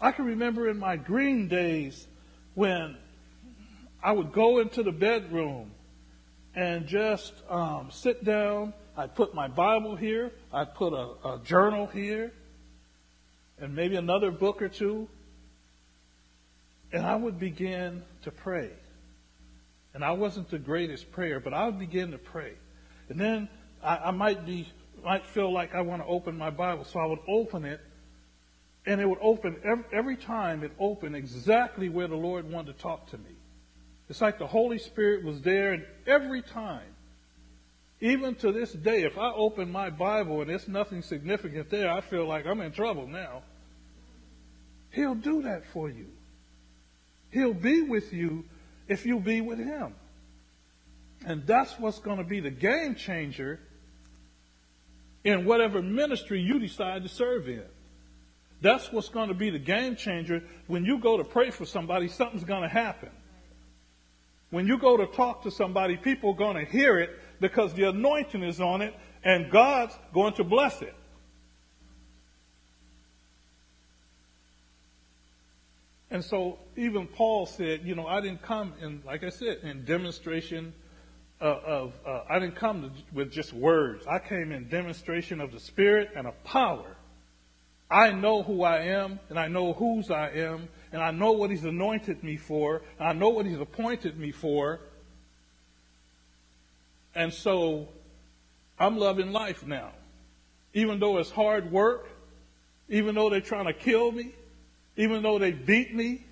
I 0.00 0.12
can 0.12 0.26
remember 0.26 0.68
in 0.68 0.78
my 0.78 0.96
green 0.96 1.48
days 1.48 2.06
when 2.54 2.96
I 4.02 4.12
would 4.12 4.32
go 4.32 4.58
into 4.58 4.82
the 4.82 4.92
bedroom 4.92 5.70
and 6.54 6.86
just 6.86 7.32
um, 7.48 7.88
sit 7.90 8.24
down. 8.24 8.72
I'd 8.96 9.14
put 9.14 9.34
my 9.34 9.48
Bible 9.48 9.96
here. 9.96 10.32
I'd 10.52 10.74
put 10.74 10.92
a, 10.92 11.28
a 11.28 11.40
journal 11.44 11.86
here 11.86 12.32
and 13.58 13.74
maybe 13.74 13.96
another 13.96 14.30
book 14.30 14.62
or 14.62 14.68
two. 14.68 15.08
And 16.92 17.04
I 17.04 17.16
would 17.16 17.38
begin 17.38 18.02
to 18.22 18.30
pray. 18.30 18.70
And 19.94 20.04
I 20.04 20.12
wasn't 20.12 20.50
the 20.50 20.58
greatest 20.58 21.10
prayer, 21.10 21.40
but 21.40 21.54
I 21.54 21.66
would 21.66 21.78
begin 21.78 22.12
to 22.12 22.18
pray. 22.18 22.52
And 23.08 23.18
then 23.18 23.48
I, 23.82 23.96
I 23.96 24.10
might 24.10 24.44
be 24.44 24.68
might 25.04 25.24
feel 25.26 25.52
like 25.52 25.74
I 25.74 25.82
want 25.82 26.02
to 26.02 26.08
open 26.08 26.36
my 26.36 26.50
Bible. 26.50 26.84
So 26.84 26.98
I 26.98 27.06
would 27.06 27.20
open 27.28 27.64
it, 27.64 27.80
and 28.86 29.00
it 29.00 29.08
would 29.08 29.18
open 29.20 29.56
every, 29.92 30.16
time 30.16 30.62
it 30.62 30.72
opened 30.78 31.16
exactly 31.16 31.88
where 31.88 32.06
the 32.06 32.16
Lord 32.16 32.50
wanted 32.50 32.76
to 32.76 32.82
talk 32.82 33.10
to 33.10 33.18
me. 33.18 33.34
It's 34.08 34.20
like 34.20 34.38
the 34.38 34.46
Holy 34.46 34.78
Spirit 34.78 35.24
was 35.24 35.40
there, 35.42 35.72
and 35.72 35.84
every 36.06 36.40
time, 36.40 36.86
even 38.00 38.36
to 38.36 38.52
this 38.52 38.72
day, 38.72 39.02
if 39.02 39.18
I 39.18 39.32
open 39.32 39.72
my 39.72 39.90
Bible 39.90 40.40
and 40.40 40.50
there's 40.50 40.68
nothing 40.68 41.02
significant 41.02 41.70
there, 41.70 41.90
I 41.90 42.00
feel 42.00 42.26
like 42.26 42.46
I'm 42.46 42.60
in 42.60 42.70
trouble 42.70 43.08
now. 43.08 43.42
He'll 44.92 45.14
do 45.14 45.42
that 45.42 45.66
for 45.72 45.90
you. 45.90 46.06
He'll 47.30 47.54
be 47.54 47.82
with 47.82 48.12
you 48.12 48.44
if 48.86 49.04
you 49.04 49.18
be 49.18 49.40
with 49.40 49.58
Him. 49.58 49.94
And 51.26 51.46
that's 51.46 51.78
what's 51.78 51.98
going 51.98 52.18
to 52.18 52.24
be 52.24 52.40
the 52.40 52.50
game 52.50 52.94
changer 52.94 53.58
in 55.24 55.44
whatever 55.44 55.82
ministry 55.82 56.40
you 56.40 56.60
decide 56.60 57.02
to 57.02 57.08
serve 57.08 57.48
in. 57.48 57.64
That's 58.66 58.90
what's 58.90 59.08
going 59.08 59.28
to 59.28 59.34
be 59.34 59.50
the 59.50 59.60
game 59.60 59.94
changer. 59.94 60.42
When 60.66 60.84
you 60.84 60.98
go 60.98 61.16
to 61.16 61.22
pray 61.22 61.50
for 61.50 61.64
somebody, 61.64 62.08
something's 62.08 62.42
going 62.42 62.62
to 62.62 62.68
happen. 62.68 63.10
When 64.50 64.66
you 64.66 64.76
go 64.76 64.96
to 64.96 65.06
talk 65.06 65.44
to 65.44 65.52
somebody, 65.52 65.96
people 65.96 66.30
are 66.30 66.36
going 66.36 66.56
to 66.56 66.68
hear 66.68 66.98
it 66.98 67.10
because 67.40 67.74
the 67.74 67.84
anointing 67.84 68.42
is 68.42 68.60
on 68.60 68.82
it 68.82 68.92
and 69.22 69.52
God's 69.52 69.96
going 70.12 70.34
to 70.34 70.42
bless 70.42 70.82
it. 70.82 70.96
And 76.10 76.24
so 76.24 76.58
even 76.76 77.06
Paul 77.06 77.46
said, 77.46 77.82
you 77.84 77.94
know, 77.94 78.08
I 78.08 78.20
didn't 78.20 78.42
come 78.42 78.74
in, 78.82 79.00
like 79.06 79.22
I 79.22 79.30
said, 79.30 79.58
in 79.62 79.84
demonstration 79.84 80.74
uh, 81.40 81.44
of, 81.44 81.92
uh, 82.04 82.22
I 82.28 82.40
didn't 82.40 82.56
come 82.56 82.82
to, 82.82 82.90
with 83.14 83.30
just 83.30 83.52
words. 83.52 84.04
I 84.08 84.18
came 84.18 84.50
in 84.50 84.68
demonstration 84.68 85.40
of 85.40 85.52
the 85.52 85.60
Spirit 85.60 86.10
and 86.16 86.26
of 86.26 86.42
power. 86.42 86.95
I 87.90 88.10
know 88.12 88.42
who 88.42 88.62
I 88.62 88.78
am, 88.78 89.20
and 89.28 89.38
I 89.38 89.48
know 89.48 89.72
whose 89.72 90.10
I 90.10 90.30
am, 90.30 90.68
and 90.92 91.00
I 91.00 91.12
know 91.12 91.32
what 91.32 91.50
He's 91.50 91.64
anointed 91.64 92.24
me 92.24 92.36
for, 92.36 92.82
and 92.98 93.08
I 93.08 93.12
know 93.12 93.28
what 93.28 93.46
He's 93.46 93.60
appointed 93.60 94.18
me 94.18 94.32
for. 94.32 94.80
And 97.14 97.32
so 97.32 97.88
I'm 98.78 98.98
loving 98.98 99.32
life 99.32 99.64
now. 99.66 99.92
Even 100.74 100.98
though 100.98 101.18
it's 101.18 101.30
hard 101.30 101.70
work, 101.70 102.08
even 102.88 103.14
though 103.14 103.30
they're 103.30 103.40
trying 103.40 103.66
to 103.66 103.72
kill 103.72 104.12
me, 104.12 104.32
even 104.96 105.22
though 105.22 105.38
they 105.38 105.52
beat 105.52 105.94
me, 105.94 106.22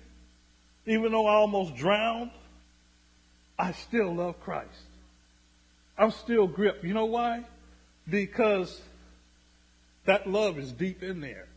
even 0.85 1.11
though 1.11 1.25
I 1.25 1.35
almost 1.35 1.75
drowned, 1.75 2.31
I 3.57 3.71
still 3.71 4.13
love 4.13 4.39
Christ. 4.41 4.69
I'm 5.97 6.11
still 6.11 6.47
gripped. 6.47 6.83
You 6.83 6.93
know 6.93 7.05
why? 7.05 7.43
Because 8.07 8.79
that 10.05 10.29
love 10.29 10.57
is 10.57 10.71
deep 10.71 11.03
in 11.03 11.19
there. 11.21 11.47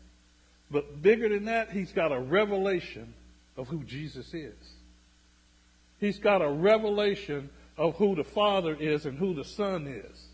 But 0.71 1.01
bigger 1.01 1.29
than 1.29 1.45
that, 1.45 1.71
he's 1.71 1.91
got 1.91 2.11
a 2.11 2.19
revelation 2.19 3.13
of 3.57 3.67
who 3.67 3.83
Jesus 3.83 4.33
is. 4.33 4.55
He's 5.99 6.19
got 6.19 6.41
a 6.41 6.49
revelation 6.49 7.49
of 7.77 7.95
who 7.95 8.15
the 8.15 8.23
Father 8.23 8.75
is 8.75 9.05
and 9.05 9.17
who 9.17 9.33
the 9.33 9.43
Son 9.43 9.87
is. 9.87 10.27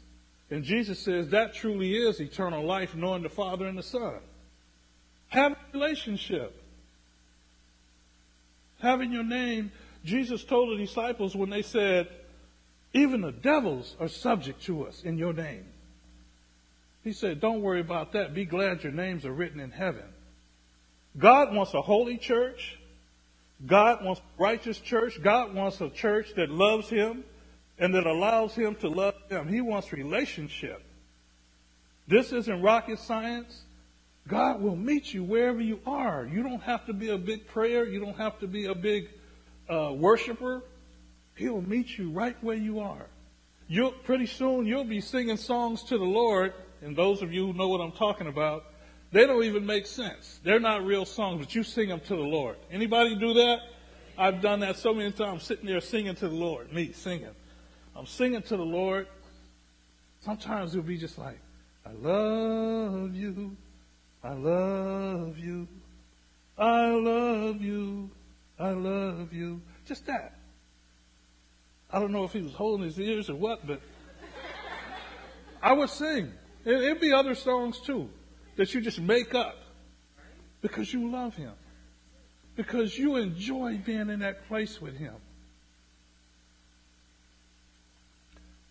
And 0.52 0.64
Jesus 0.64 1.00
says 1.00 1.30
that 1.30 1.56
truly 1.56 1.96
is 1.96 2.20
eternal 2.20 2.64
life, 2.64 2.96
knowing 2.96 3.24
the 3.24 3.30
Father 3.30 3.66
and 3.66 3.78
the 3.78 3.84
Son. 3.84 4.20
Have 5.30 5.54
a 5.54 5.58
relationship. 5.74 6.62
Having 8.80 9.12
your 9.12 9.24
name, 9.24 9.72
Jesus 10.04 10.44
told 10.44 10.70
the 10.70 10.86
disciples 10.86 11.36
when 11.36 11.50
they 11.50 11.64
said, 11.64 12.08
even 12.94 13.22
the 13.22 13.32
devils 13.32 13.96
are 14.00 14.08
subject 14.08 14.64
to 14.64 14.86
us 14.86 15.02
in 15.04 15.18
your 15.18 15.34
name. 15.34 15.66
He 17.06 17.14
said, 17.14 17.40
Don't 17.40 17.62
worry 17.62 17.80
about 17.80 18.14
that. 18.14 18.34
Be 18.34 18.46
glad 18.46 18.84
your 18.84 18.92
names 18.92 19.26
are 19.26 19.32
written 19.32 19.60
in 19.60 19.70
heaven. 19.70 20.04
God 21.16 21.54
wants 21.54 21.74
a 21.76 21.82
holy 21.82 22.18
church. 22.18 22.80
God 23.66 24.04
wants 24.04 24.20
a 24.20 24.42
righteous 24.42 24.80
church. 24.80 25.22
God 25.22 25.54
wants 25.54 25.80
a 25.80 25.90
church 25.90 26.34
that 26.36 26.50
loves 26.50 26.90
Him 26.90 27.24
and 27.78 27.94
that 27.94 28.08
allows 28.08 28.56
Him 28.56 28.74
to 28.78 28.90
love 28.90 29.14
them. 29.30 29.48
He 29.48 29.62
wants 29.62 29.94
relationship. 29.94 30.82
This 32.08 32.34
isn't 32.34 32.62
rocket 32.64 32.98
science. 32.98 33.62
God 34.28 34.60
will 34.60 34.76
meet 34.76 35.14
you 35.14 35.24
wherever 35.24 35.62
you 35.62 35.80
are. 35.86 36.26
You 36.26 36.42
don't 36.42 36.64
have 36.64 36.88
to 36.88 36.94
be 36.94 37.10
a 37.10 37.20
big 37.20 37.48
prayer. 37.48 37.86
You 37.86 38.00
don't 38.00 38.18
have 38.18 38.40
to 38.40 38.48
be 38.48 38.66
a 38.66 38.74
big 38.74 39.10
uh, 39.70 39.94
worshiper. 39.94 40.64
He'll 41.36 41.62
meet 41.62 42.00
you 42.00 42.10
right 42.10 42.36
where 42.42 42.58
you 42.58 42.80
are. 42.80 43.06
You'll, 43.68 43.92
pretty 43.92 44.26
soon 44.26 44.66
you'll 44.66 44.84
be 44.84 45.02
singing 45.02 45.38
songs 45.38 45.84
to 45.84 46.00
the 46.00 46.04
Lord, 46.04 46.54
and 46.86 46.96
those 46.96 47.24
of 47.24 47.34
you 47.34 47.48
who 47.48 47.54
know 47.54 47.68
what 47.68 47.82
I'm 47.82 47.92
talking 47.92 48.28
about, 48.28 48.66
they 49.12 49.26
don't 49.26 49.44
even 49.44 49.66
make 49.66 49.88
sense. 49.88 50.40
They're 50.44 50.60
not 50.60 50.86
real 50.86 51.04
songs, 51.04 51.44
but 51.44 51.56
you 51.56 51.64
sing 51.64 51.90
them 51.90 52.00
to 52.02 52.16
the 52.16 52.22
Lord. 52.22 52.58
Anybody 52.72 53.16
do 53.16 53.34
that? 53.34 53.60
I've 54.18 54.40
done 54.40 54.60
that 54.60 54.78
so 54.78 54.94
many 54.94 55.12
times, 55.12 55.44
sitting 55.44 55.66
there 55.66 55.82
singing 55.82 56.14
to 56.16 56.30
the 56.30 56.36
Lord, 56.36 56.72
me 56.72 56.92
singing. 56.92 57.34
I'm 57.96 58.06
singing 58.06 58.44
to 58.44 58.56
the 58.56 58.64
Lord. 58.64 59.08
Sometimes 60.22 60.76
it'll 60.76 60.86
be 60.86 60.98
just 60.98 61.18
like, 61.18 61.40
I 61.86 61.92
love 61.94 63.16
you, 63.16 63.58
I 64.24 64.34
love 64.34 65.40
you, 65.40 65.68
I 66.56 66.92
love 66.92 67.62
you, 67.62 68.12
I 68.60 68.70
love 68.70 69.34
you. 69.34 69.60
Just 69.88 70.06
that. 70.06 70.38
I 71.92 72.00
don't 72.00 72.12
know 72.12 72.26
if 72.26 72.34
he 72.34 72.42
was 72.42 72.54
holding 72.54 72.86
his 72.86 73.00
ears 73.00 73.30
or 73.30 73.36
what, 73.36 73.66
but 73.66 73.82
I 75.64 75.74
would 75.74 75.90
sing. 75.90 76.32
And 76.66 76.76
it'd 76.76 77.00
be 77.00 77.14
other 77.14 77.36
songs 77.36 77.80
too 77.80 78.10
that 78.56 78.74
you 78.74 78.82
just 78.82 79.00
make 79.00 79.36
up 79.36 79.56
because 80.62 80.92
you 80.92 81.12
love 81.12 81.36
him. 81.36 81.54
Because 82.56 82.98
you 82.98 83.18
enjoy 83.18 83.78
being 83.78 84.10
in 84.10 84.20
that 84.20 84.48
place 84.48 84.82
with 84.82 84.98
him. 84.98 85.16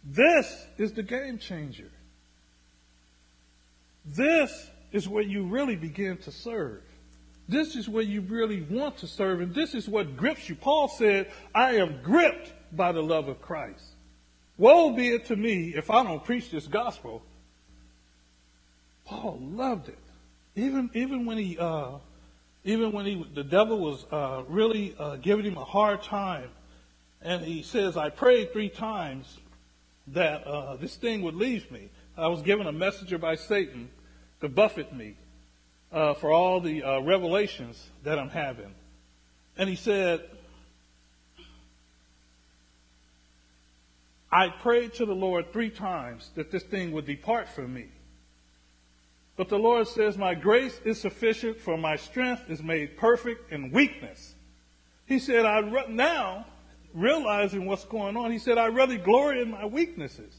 This 0.04 0.66
is 0.78 0.92
the 0.92 1.02
game 1.02 1.38
changer. 1.38 1.90
This 4.04 4.70
is 4.92 5.08
where 5.08 5.22
you 5.22 5.44
really 5.44 5.76
begin 5.76 6.16
to 6.18 6.30
serve. 6.30 6.82
This 7.48 7.76
is 7.76 7.88
where 7.88 8.02
you 8.02 8.22
really 8.22 8.62
want 8.62 8.98
to 8.98 9.06
serve, 9.06 9.40
and 9.40 9.54
this 9.54 9.74
is 9.74 9.88
what 9.88 10.16
grips 10.16 10.48
you. 10.48 10.54
Paul 10.54 10.88
said, 10.88 11.30
I 11.54 11.76
am 11.76 12.00
gripped 12.02 12.52
by 12.72 12.92
the 12.92 13.02
love 13.02 13.28
of 13.28 13.40
Christ. 13.40 13.84
Woe 14.56 14.92
be 14.92 15.08
it 15.08 15.26
to 15.26 15.36
me 15.36 15.74
if 15.74 15.90
I 15.90 16.02
don't 16.04 16.24
preach 16.24 16.50
this 16.50 16.66
gospel. 16.66 17.22
Paul 19.04 19.38
loved 19.40 19.88
it. 19.88 19.98
Even, 20.56 20.90
even 20.94 21.26
when 21.26 21.38
he, 21.38 21.58
uh, 21.58 21.98
even 22.64 22.92
when 22.92 23.06
he, 23.06 23.26
the 23.34 23.44
devil 23.44 23.78
was 23.78 24.04
uh, 24.10 24.42
really 24.48 24.94
uh, 24.98 25.16
giving 25.16 25.44
him 25.44 25.56
a 25.56 25.64
hard 25.64 26.02
time, 26.02 26.48
and 27.20 27.44
he 27.44 27.62
says, 27.62 27.96
I 27.96 28.10
prayed 28.10 28.52
three 28.52 28.68
times 28.68 29.38
that 30.08 30.46
uh, 30.46 30.76
this 30.76 30.96
thing 30.96 31.22
would 31.22 31.34
leave 31.34 31.70
me. 31.70 31.88
I 32.16 32.28
was 32.28 32.42
given 32.42 32.66
a 32.66 32.72
messenger 32.72 33.18
by 33.18 33.34
Satan 33.34 33.88
to 34.40 34.48
buffet 34.48 34.92
me 34.92 35.16
uh, 35.90 36.14
for 36.14 36.30
all 36.30 36.60
the 36.60 36.82
uh, 36.82 37.00
revelations 37.00 37.82
that 38.04 38.18
I'm 38.18 38.28
having. 38.28 38.74
And 39.56 39.68
he 39.68 39.76
said, 39.76 40.22
I 44.30 44.48
prayed 44.48 44.94
to 44.94 45.06
the 45.06 45.14
Lord 45.14 45.52
three 45.52 45.70
times 45.70 46.30
that 46.34 46.50
this 46.50 46.64
thing 46.64 46.92
would 46.92 47.06
depart 47.06 47.48
from 47.48 47.72
me. 47.72 47.86
But 49.36 49.48
the 49.48 49.58
Lord 49.58 49.88
says, 49.88 50.16
My 50.16 50.34
grace 50.34 50.80
is 50.84 51.00
sufficient, 51.00 51.60
for 51.60 51.76
my 51.76 51.96
strength 51.96 52.48
is 52.48 52.62
made 52.62 52.96
perfect 52.96 53.50
in 53.50 53.70
weakness. 53.70 54.34
He 55.06 55.18
said, 55.18 55.44
I 55.44 55.60
now, 55.88 56.46
realizing 56.92 57.66
what's 57.66 57.84
going 57.84 58.16
on, 58.16 58.30
he 58.30 58.38
said, 58.38 58.58
I 58.58 58.66
really 58.66 58.96
glory 58.96 59.42
in 59.42 59.50
my 59.50 59.66
weaknesses. 59.66 60.32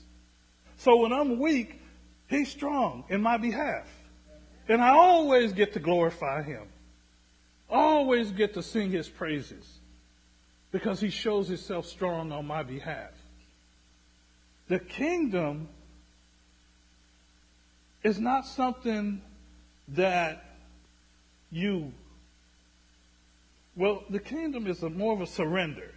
So 0.77 0.97
when 0.97 1.13
I'm 1.13 1.39
weak, 1.39 1.81
he's 2.27 2.49
strong 2.49 3.03
in 3.09 3.21
my 3.21 3.37
behalf. 3.37 3.87
And 4.67 4.81
I 4.81 4.89
always 4.89 5.53
get 5.53 5.73
to 5.73 5.79
glorify 5.79 6.41
him. 6.41 6.67
Always 7.69 8.31
get 8.31 8.53
to 8.55 8.63
sing 8.63 8.91
his 8.91 9.09
praises 9.09 9.79
because 10.71 10.99
he 10.99 11.09
shows 11.09 11.47
himself 11.47 11.85
strong 11.85 12.31
on 12.31 12.45
my 12.45 12.63
behalf. 12.63 13.11
The 14.67 14.79
kingdom 14.79 15.69
is 18.05 18.19
not 18.19 18.45
something 18.45 19.19
that 19.87 20.45
you, 21.49 21.91
well, 23.75 24.03
the 24.11 24.19
kingdom 24.19 24.67
is 24.67 24.83
a 24.83 24.89
more 24.91 25.11
of 25.13 25.21
a 25.21 25.25
surrender. 25.25 25.91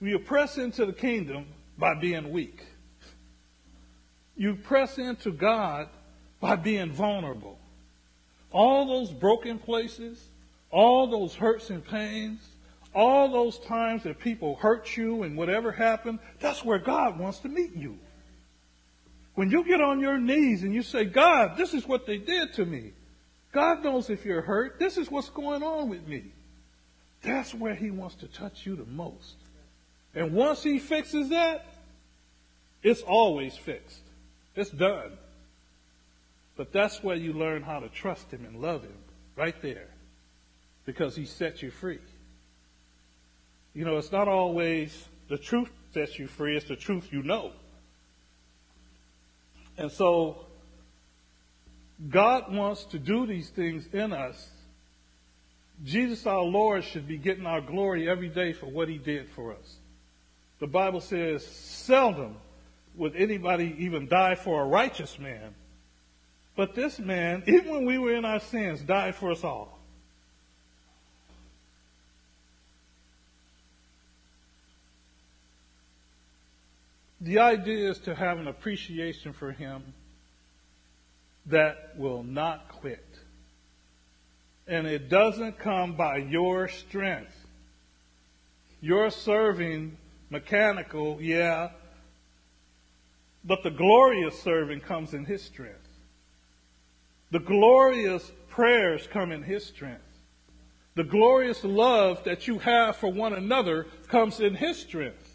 You 0.00 0.18
press 0.18 0.58
into 0.58 0.84
the 0.84 0.92
kingdom 0.92 1.46
by 1.78 1.94
being 1.94 2.32
weak. 2.32 2.66
You 4.36 4.56
press 4.56 4.98
into 4.98 5.30
God 5.30 5.88
by 6.40 6.56
being 6.56 6.90
vulnerable 6.90 7.58
all 8.52 8.86
those 8.86 9.12
broken 9.12 9.58
places, 9.58 10.28
all 10.70 11.06
those 11.06 11.34
hurts 11.34 11.70
and 11.70 11.84
pains, 11.84 12.40
all 12.92 13.30
those 13.30 13.58
times 13.60 14.02
that 14.02 14.18
people 14.18 14.56
hurt 14.56 14.96
you 14.96 15.22
and 15.22 15.36
whatever 15.36 15.70
happened, 15.70 16.18
that's 16.40 16.64
where 16.64 16.78
God 16.78 17.18
wants 17.18 17.38
to 17.40 17.48
meet 17.48 17.76
you. 17.76 17.98
When 19.36 19.50
you 19.50 19.64
get 19.64 19.80
on 19.80 20.00
your 20.00 20.18
knees 20.18 20.62
and 20.62 20.74
you 20.74 20.82
say, 20.82 21.04
God, 21.04 21.56
this 21.56 21.74
is 21.74 21.86
what 21.86 22.06
they 22.06 22.16
did 22.16 22.54
to 22.54 22.64
me. 22.64 22.92
God 23.52 23.84
knows 23.84 24.10
if 24.10 24.24
you're 24.24 24.42
hurt. 24.42 24.78
This 24.78 24.96
is 24.96 25.10
what's 25.10 25.28
going 25.28 25.62
on 25.62 25.88
with 25.88 26.06
me. 26.08 26.24
That's 27.22 27.54
where 27.54 27.74
he 27.74 27.90
wants 27.90 28.16
to 28.16 28.28
touch 28.28 28.66
you 28.66 28.76
the 28.76 28.86
most. 28.86 29.34
And 30.14 30.32
once 30.32 30.62
he 30.62 30.78
fixes 30.78 31.28
that, 31.28 31.66
it's 32.82 33.02
always 33.02 33.54
fixed. 33.56 34.00
It's 34.54 34.70
done. 34.70 35.12
But 36.56 36.72
that's 36.72 37.02
where 37.02 37.16
you 37.16 37.34
learn 37.34 37.62
how 37.62 37.80
to 37.80 37.88
trust 37.90 38.30
him 38.30 38.46
and 38.46 38.62
love 38.62 38.82
him, 38.82 38.96
right 39.36 39.60
there, 39.60 39.88
because 40.86 41.14
he 41.14 41.26
set 41.26 41.62
you 41.62 41.70
free. 41.70 41.98
You 43.74 43.84
know, 43.84 43.98
it's 43.98 44.12
not 44.12 44.28
always 44.28 45.08
the 45.28 45.36
truth 45.36 45.70
sets 45.92 46.18
you 46.18 46.26
free, 46.26 46.56
it's 46.56 46.68
the 46.68 46.76
truth 46.76 47.12
you 47.12 47.22
know. 47.22 47.52
And 49.78 49.90
so, 49.90 50.46
God 52.08 52.54
wants 52.54 52.84
to 52.86 52.98
do 52.98 53.26
these 53.26 53.48
things 53.50 53.88
in 53.92 54.12
us. 54.12 54.50
Jesus 55.84 56.26
our 56.26 56.42
Lord 56.42 56.84
should 56.84 57.06
be 57.06 57.18
getting 57.18 57.46
our 57.46 57.60
glory 57.60 58.08
every 58.08 58.28
day 58.28 58.52
for 58.52 58.66
what 58.66 58.88
he 58.88 58.98
did 58.98 59.28
for 59.30 59.52
us. 59.52 59.76
The 60.58 60.66
Bible 60.66 61.02
says, 61.02 61.44
seldom 61.46 62.36
would 62.94 63.14
anybody 63.14 63.76
even 63.80 64.08
die 64.08 64.36
for 64.36 64.62
a 64.62 64.66
righteous 64.66 65.18
man 65.18 65.54
but 66.56 66.74
this 66.74 66.98
man, 66.98 67.42
even 67.46 67.70
when 67.70 67.84
we 67.84 67.98
were 67.98 68.14
in 68.14 68.24
our 68.24 68.40
sins, 68.40 68.80
died 68.80 69.14
for 69.14 69.30
us 69.30 69.44
all. 69.44 69.75
The 77.26 77.40
idea 77.40 77.90
is 77.90 77.98
to 78.00 78.14
have 78.14 78.38
an 78.38 78.46
appreciation 78.46 79.32
for 79.32 79.50
him 79.50 79.82
that 81.46 81.94
will 81.96 82.22
not 82.22 82.68
quit. 82.68 83.04
And 84.68 84.86
it 84.86 85.08
doesn't 85.08 85.58
come 85.58 85.96
by 85.96 86.18
your 86.18 86.68
strength. 86.68 87.34
You're 88.80 89.10
serving 89.10 89.96
mechanical, 90.30 91.18
yeah, 91.20 91.70
but 93.44 93.64
the 93.64 93.70
glorious 93.70 94.40
serving 94.42 94.82
comes 94.82 95.12
in 95.12 95.24
his 95.24 95.42
strength. 95.42 95.88
The 97.32 97.40
glorious 97.40 98.30
prayers 98.50 99.08
come 99.12 99.32
in 99.32 99.42
His 99.42 99.66
strength. 99.66 100.00
The 100.94 101.02
glorious 101.02 101.64
love 101.64 102.22
that 102.22 102.46
you 102.46 102.60
have 102.60 102.96
for 102.96 103.10
one 103.12 103.32
another 103.32 103.88
comes 104.06 104.38
in 104.38 104.54
His 104.54 104.78
strength. 104.78 105.25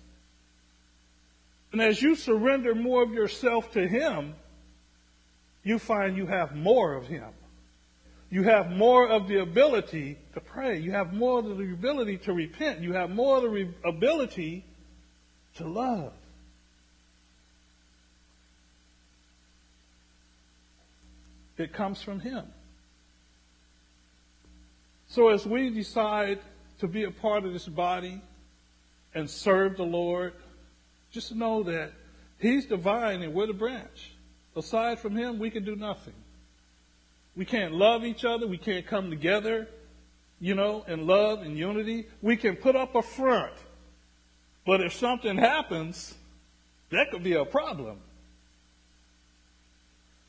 And 1.72 1.82
as 1.82 2.02
you 2.02 2.16
surrender 2.16 2.76
more 2.76 3.04
of 3.04 3.12
yourself 3.12 3.72
to 3.74 3.88
Him, 3.88 4.36
you 5.64 5.80
find 5.80 6.18
you 6.18 6.26
have 6.26 6.56
more 6.56 6.96
of 6.96 7.08
Him. 7.08 7.30
You 8.30 8.44
have 8.44 8.72
more 8.72 9.08
of 9.08 9.28
the 9.28 9.42
ability 9.42 10.18
to 10.34 10.42
pray. 10.42 10.80
You 10.80 10.92
have 10.92 11.14
more 11.14 11.40
of 11.40 11.58
the 11.58 11.72
ability 11.72 12.18
to 12.20 12.34
repent. 12.34 12.80
You 12.80 12.94
have 12.94 13.10
more 13.10 13.38
of 13.38 13.44
the 13.44 13.50
re- 13.50 13.74
ability 13.84 14.66
to 15.58 15.68
love. 15.68 16.14
It 21.58 21.74
comes 21.74 22.02
from 22.02 22.22
Him. 22.22 22.46
So 25.10 25.30
as 25.30 25.46
we 25.46 25.70
decide 25.70 26.40
to 26.80 26.88
be 26.88 27.04
a 27.04 27.12
part 27.12 27.44
of 27.44 27.52
this 27.52 27.68
body 27.68 28.22
and 29.14 29.30
serve 29.30 29.76
the 29.76 29.84
Lord, 29.84 30.34
just 31.12 31.36
know 31.36 31.64
that 31.64 31.92
He's 32.40 32.66
the 32.66 32.78
vine 32.78 33.22
and 33.22 33.34
we're 33.34 33.48
the 33.48 33.54
branch. 33.54 34.12
Aside 34.56 35.00
from 35.00 35.16
Him, 35.16 35.40
we 35.40 35.50
can 35.50 35.64
do 35.64 35.76
nothing. 35.76 36.14
We 37.36 37.46
can't 37.46 37.74
love 37.74 38.04
each 38.04 38.26
other. 38.26 38.48
We 38.48 38.58
can't 38.58 38.86
come 38.86 39.10
together, 39.10 39.68
you 40.40 40.56
know, 40.56 40.84
in 40.88 41.08
love 41.08 41.44
and 41.44 41.58
unity. 41.58 42.08
We 42.22 42.36
can 42.36 42.56
put 42.56 42.76
up 42.76 42.96
a 42.96 43.02
front. 43.02 43.54
But 44.66 44.82
if 44.82 44.94
something 44.94 45.38
happens, 45.38 46.14
that 46.90 47.12
could 47.12 47.24
be 47.24 47.34
a 47.34 47.46
problem. 47.46 48.00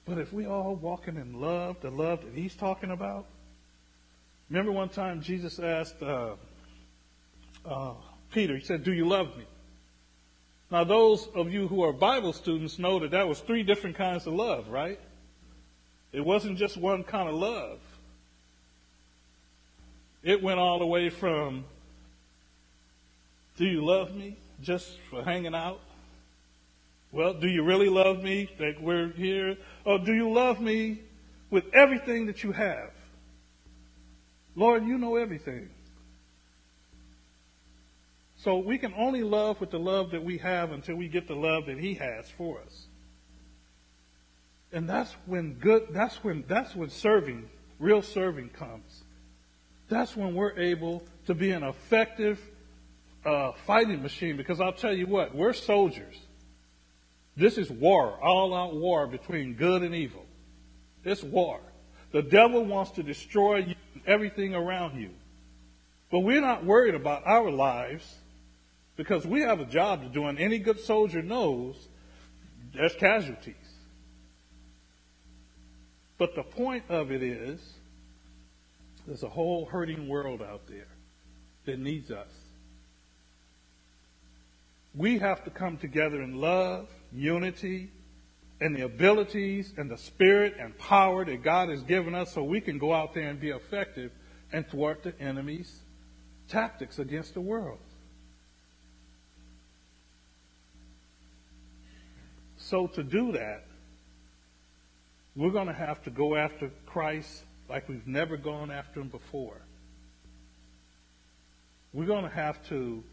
But 0.05 0.19
if 0.19 0.33
we 0.33 0.47
all 0.47 0.75
walking 0.75 1.17
in 1.17 1.41
love, 1.41 1.77
the 1.81 1.91
love 1.91 2.23
that 2.25 2.35
he's 2.35 2.55
talking 2.55 2.91
about, 2.91 3.27
remember 4.51 4.73
one 4.73 4.89
time 4.89 5.23
Jesus 5.23 5.59
asked 5.59 6.03
uh, 6.03 6.35
uh, 7.65 7.95
Peter, 8.33 8.57
he 8.57 8.65
said, 8.65 8.85
Do 8.85 8.93
you 8.93 9.07
love 9.07 9.37
me? 9.37 9.45
Now, 10.73 10.85
those 10.85 11.29
of 11.35 11.53
you 11.53 11.69
who 11.69 11.83
are 11.83 11.93
Bible 11.93 12.33
students 12.33 12.79
know 12.79 12.99
that 13.01 13.11
that 13.11 13.29
was 13.29 13.41
three 13.41 13.63
different 13.63 13.95
kinds 13.95 14.27
of 14.27 14.33
love, 14.33 14.71
right? 14.71 14.99
It 16.15 16.25
wasn't 16.25 16.57
just 16.57 16.79
one 16.79 17.05
kind 17.05 17.29
of 17.29 17.35
love. 17.35 17.79
It 20.23 20.43
went 20.43 20.59
all 20.59 20.79
the 20.79 20.87
way 20.87 21.11
from, 21.11 21.67
Do 23.59 23.67
you 23.67 23.85
love 23.85 24.15
me? 24.15 24.39
Just 24.63 24.99
for 25.11 25.23
hanging 25.23 25.55
out? 25.55 25.81
Well, 27.13 27.35
do 27.35 27.49
you 27.49 27.63
really 27.65 27.91
love 27.91 28.23
me 28.23 28.49
that 28.59 28.81
we're 28.81 29.09
here? 29.09 29.59
Or 29.85 29.99
do 29.99 30.15
you 30.15 30.33
love 30.33 30.59
me 30.59 31.01
with 31.51 31.65
everything 31.75 32.25
that 32.27 32.43
you 32.43 32.53
have? 32.53 32.93
Lord, 34.57 34.87
you 34.87 34.97
know 34.97 35.17
everything. 35.17 35.69
So 38.43 38.59
we 38.59 38.77
can 38.77 38.93
only 38.97 39.23
love 39.23 39.61
with 39.61 39.71
the 39.71 39.79
love 39.79 40.11
that 40.11 40.25
we 40.25 40.39
have 40.39 40.73
until 40.73 40.97
we 40.97 41.07
get 41.07 41.29
the 41.29 41.35
love 41.35 41.67
that 41.67 41.79
He 41.79 41.95
has 41.95 42.29
for 42.31 42.61
us. 42.61 42.87
And 44.73 44.89
that's 44.89 45.13
when 45.27 45.55
good, 45.55 45.89
that's 45.91 46.17
when, 46.25 46.45
that's 46.49 46.75
when 46.75 46.91
serving, 46.91 47.49
real 47.79 48.03
serving 48.03 48.49
comes. 48.49 49.05
That's 49.89 50.17
when 50.17 50.35
we're 50.35 50.59
able 50.59 51.05
to 51.27 51.35
be 51.35 51.53
an 51.53 51.63
effective 51.63 52.41
uh, 53.25 53.53
fighting 53.65 54.03
machine 54.03 54.37
because 54.37 54.61
I'll 54.61 54.73
tell 54.73 54.95
you 54.97 55.07
what, 55.07 55.35
we're 55.35 55.53
soldiers. 55.53 56.19
This 57.37 57.59
is 57.59 57.71
war, 57.71 58.19
all 58.21 58.55
out 58.55 58.75
war 58.75 59.07
between 59.07 59.55
good 59.55 59.83
and 59.83 59.95
evil. 59.95 60.27
It's 61.05 61.23
war. 61.23 61.61
The 62.11 62.23
devil 62.23 62.65
wants 62.65 62.91
to 62.93 63.05
destroy 63.05 63.59
you 63.59 63.75
and 63.95 64.03
everything 64.05 64.55
around 64.55 65.01
you. 65.01 65.11
But 66.11 66.21
we're 66.21 66.41
not 66.41 66.65
worried 66.65 66.97
about 66.97 67.23
our 67.25 67.51
lives 67.51 68.17
because 68.97 69.27
we 69.27 69.41
have 69.41 69.61
a 69.61 69.65
job 69.65 70.03
to 70.03 70.09
do, 70.09 70.27
and 70.27 70.39
any 70.39 70.59
good 70.59 70.81
soldier 70.81 71.23
knows 71.23 71.89
there's 72.75 72.95
casualties. 72.95 73.55
But 76.19 76.35
the 76.35 76.43
point 76.43 76.85
of 76.89 77.11
it 77.11 77.23
is, 77.23 77.61
there's 79.07 79.23
a 79.23 79.29
whole 79.29 79.67
hurting 79.67 80.09
world 80.09 80.43
out 80.43 80.67
there 80.69 80.89
that 81.65 81.79
needs 81.79 82.11
us. 82.11 82.29
We 84.95 85.19
have 85.19 85.43
to 85.45 85.51
come 85.51 85.79
together 85.79 86.21
in 86.23 86.41
love, 86.41 86.89
unity, 87.13 87.91
and 88.61 88.77
the 88.77 88.85
abilities 88.85 89.73
and 89.77 89.91
the 89.91 89.99
spirit 89.99 90.55
and 90.61 90.77
power 90.79 91.25
that 91.25 91.43
God 91.43 91.71
has 91.71 91.83
given 91.83 92.15
us 92.15 92.33
so 92.33 92.45
we 92.45 92.61
can 92.61 92.79
go 92.79 92.93
out 92.93 93.15
there 93.15 93.29
and 93.29 93.41
be 93.41 93.51
effective 93.51 94.13
and 94.53 94.69
thwart 94.69 95.03
the 95.03 95.19
enemy's 95.21 95.81
tactics 96.49 96.99
against 96.99 97.35
the 97.35 97.41
world. 97.41 97.81
So 102.73 102.87
to 102.87 103.03
do 103.03 103.33
that, 103.33 103.65
we're 105.37 105.51
going 105.51 105.67
to 105.67 105.75
have 105.75 106.03
to 106.05 106.11
go 106.11 106.37
after 106.37 106.71
Christ 106.87 107.43
like 107.69 107.87
we've 107.87 108.07
never 108.07 108.39
gone 108.39 108.71
after 108.71 109.01
him 109.01 109.09
before. 109.09 109.59
We're 111.93 112.07
going 112.07 112.23
to 112.23 112.35
have 112.35 112.67
to, 112.71 113.05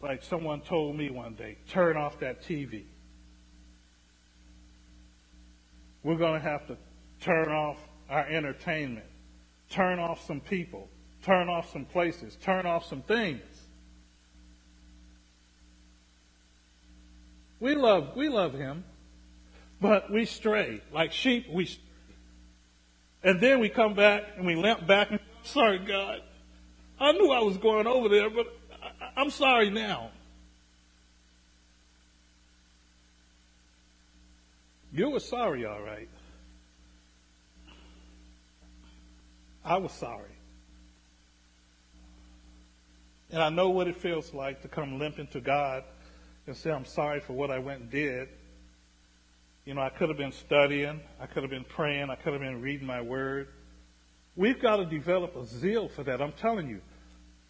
like 0.00 0.22
someone 0.22 0.62
told 0.62 0.96
me 0.96 1.10
one 1.10 1.34
day, 1.34 1.58
turn 1.68 1.98
off 1.98 2.18
that 2.20 2.42
TV. 2.42 2.84
We're 6.02 6.16
going 6.16 6.40
to 6.40 6.48
have 6.48 6.66
to 6.68 6.76
turn 7.20 7.50
off 7.52 7.76
our 8.08 8.26
entertainment, 8.28 9.04
turn 9.68 9.98
off 9.98 10.24
some 10.24 10.40
people, 10.40 10.88
turn 11.22 11.50
off 11.50 11.70
some 11.70 11.84
places, 11.84 12.38
turn 12.40 12.64
off 12.64 12.86
some 12.86 13.02
things. 13.02 13.42
We 17.60 17.74
love, 17.74 18.16
we 18.16 18.28
love 18.28 18.54
him, 18.54 18.84
but 19.80 20.10
we 20.10 20.24
stray. 20.24 20.80
Like 20.92 21.12
sheep, 21.12 21.46
we 21.50 21.66
stray. 21.66 21.84
And 23.22 23.40
then 23.40 23.58
we 23.58 23.68
come 23.68 23.94
back 23.94 24.22
and 24.36 24.46
we 24.46 24.54
limp 24.54 24.86
back 24.86 25.10
and, 25.10 25.18
sorry, 25.42 25.78
God. 25.78 26.20
I 27.00 27.12
knew 27.12 27.30
I 27.30 27.40
was 27.40 27.56
going 27.58 27.86
over 27.86 28.08
there, 28.08 28.30
but 28.30 28.46
I, 28.72 29.20
I'm 29.20 29.30
sorry 29.30 29.70
now. 29.70 30.10
You 34.92 35.10
were 35.10 35.20
sorry, 35.20 35.66
all 35.66 35.82
right. 35.82 36.08
I 39.64 39.76
was 39.76 39.92
sorry. 39.92 40.30
And 43.30 43.42
I 43.42 43.50
know 43.50 43.68
what 43.68 43.86
it 43.86 43.96
feels 43.96 44.32
like 44.32 44.62
to 44.62 44.68
come 44.68 44.98
limping 44.98 45.26
to 45.28 45.40
God 45.40 45.84
and 46.48 46.56
say, 46.56 46.70
I'm 46.70 46.84
sorry 46.84 47.20
for 47.20 47.34
what 47.34 47.50
I 47.50 47.58
went 47.58 47.82
and 47.82 47.90
did. 47.90 48.28
You 49.64 49.74
know, 49.74 49.82
I 49.82 49.90
could 49.90 50.08
have 50.08 50.16
been 50.16 50.32
studying, 50.32 51.00
I 51.20 51.26
could 51.26 51.42
have 51.42 51.50
been 51.50 51.64
praying, 51.64 52.08
I 52.08 52.16
could 52.16 52.32
have 52.32 52.40
been 52.40 52.62
reading 52.62 52.86
my 52.86 53.02
word. 53.02 53.48
We've 54.34 54.60
got 54.60 54.76
to 54.76 54.86
develop 54.86 55.36
a 55.36 55.44
zeal 55.44 55.88
for 55.88 56.02
that. 56.04 56.22
I'm 56.22 56.32
telling 56.32 56.68
you, 56.68 56.80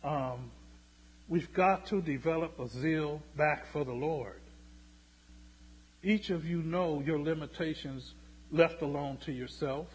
um, 0.02 0.50
we've 1.28 1.52
got 1.52 1.86
to 1.86 2.02
develop 2.02 2.58
a 2.58 2.66
zeal 2.66 3.22
back 3.36 3.66
for 3.72 3.84
the 3.84 3.92
Lord. 3.92 4.40
Each 6.02 6.30
of 6.30 6.44
you 6.44 6.62
know 6.62 7.00
your 7.04 7.20
limitations 7.20 8.14
left 8.50 8.82
alone 8.82 9.18
to 9.26 9.32
yourself. 9.32 9.86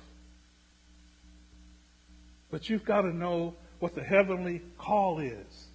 But 2.52 2.70
you've 2.70 2.86
got 2.86 3.02
to 3.02 3.14
know 3.14 3.56
what 3.80 3.96
the 3.96 4.04
heavenly 4.04 4.62
call 4.78 5.20
is. 5.20 5.68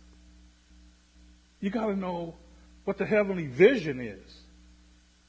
You've 1.61 1.73
got 1.73 1.87
to 1.87 1.97
know 1.97 2.37
what 2.88 2.96
the 2.96 3.05
heavenly 3.05 3.46
vision 3.46 4.01
is. 4.01 4.40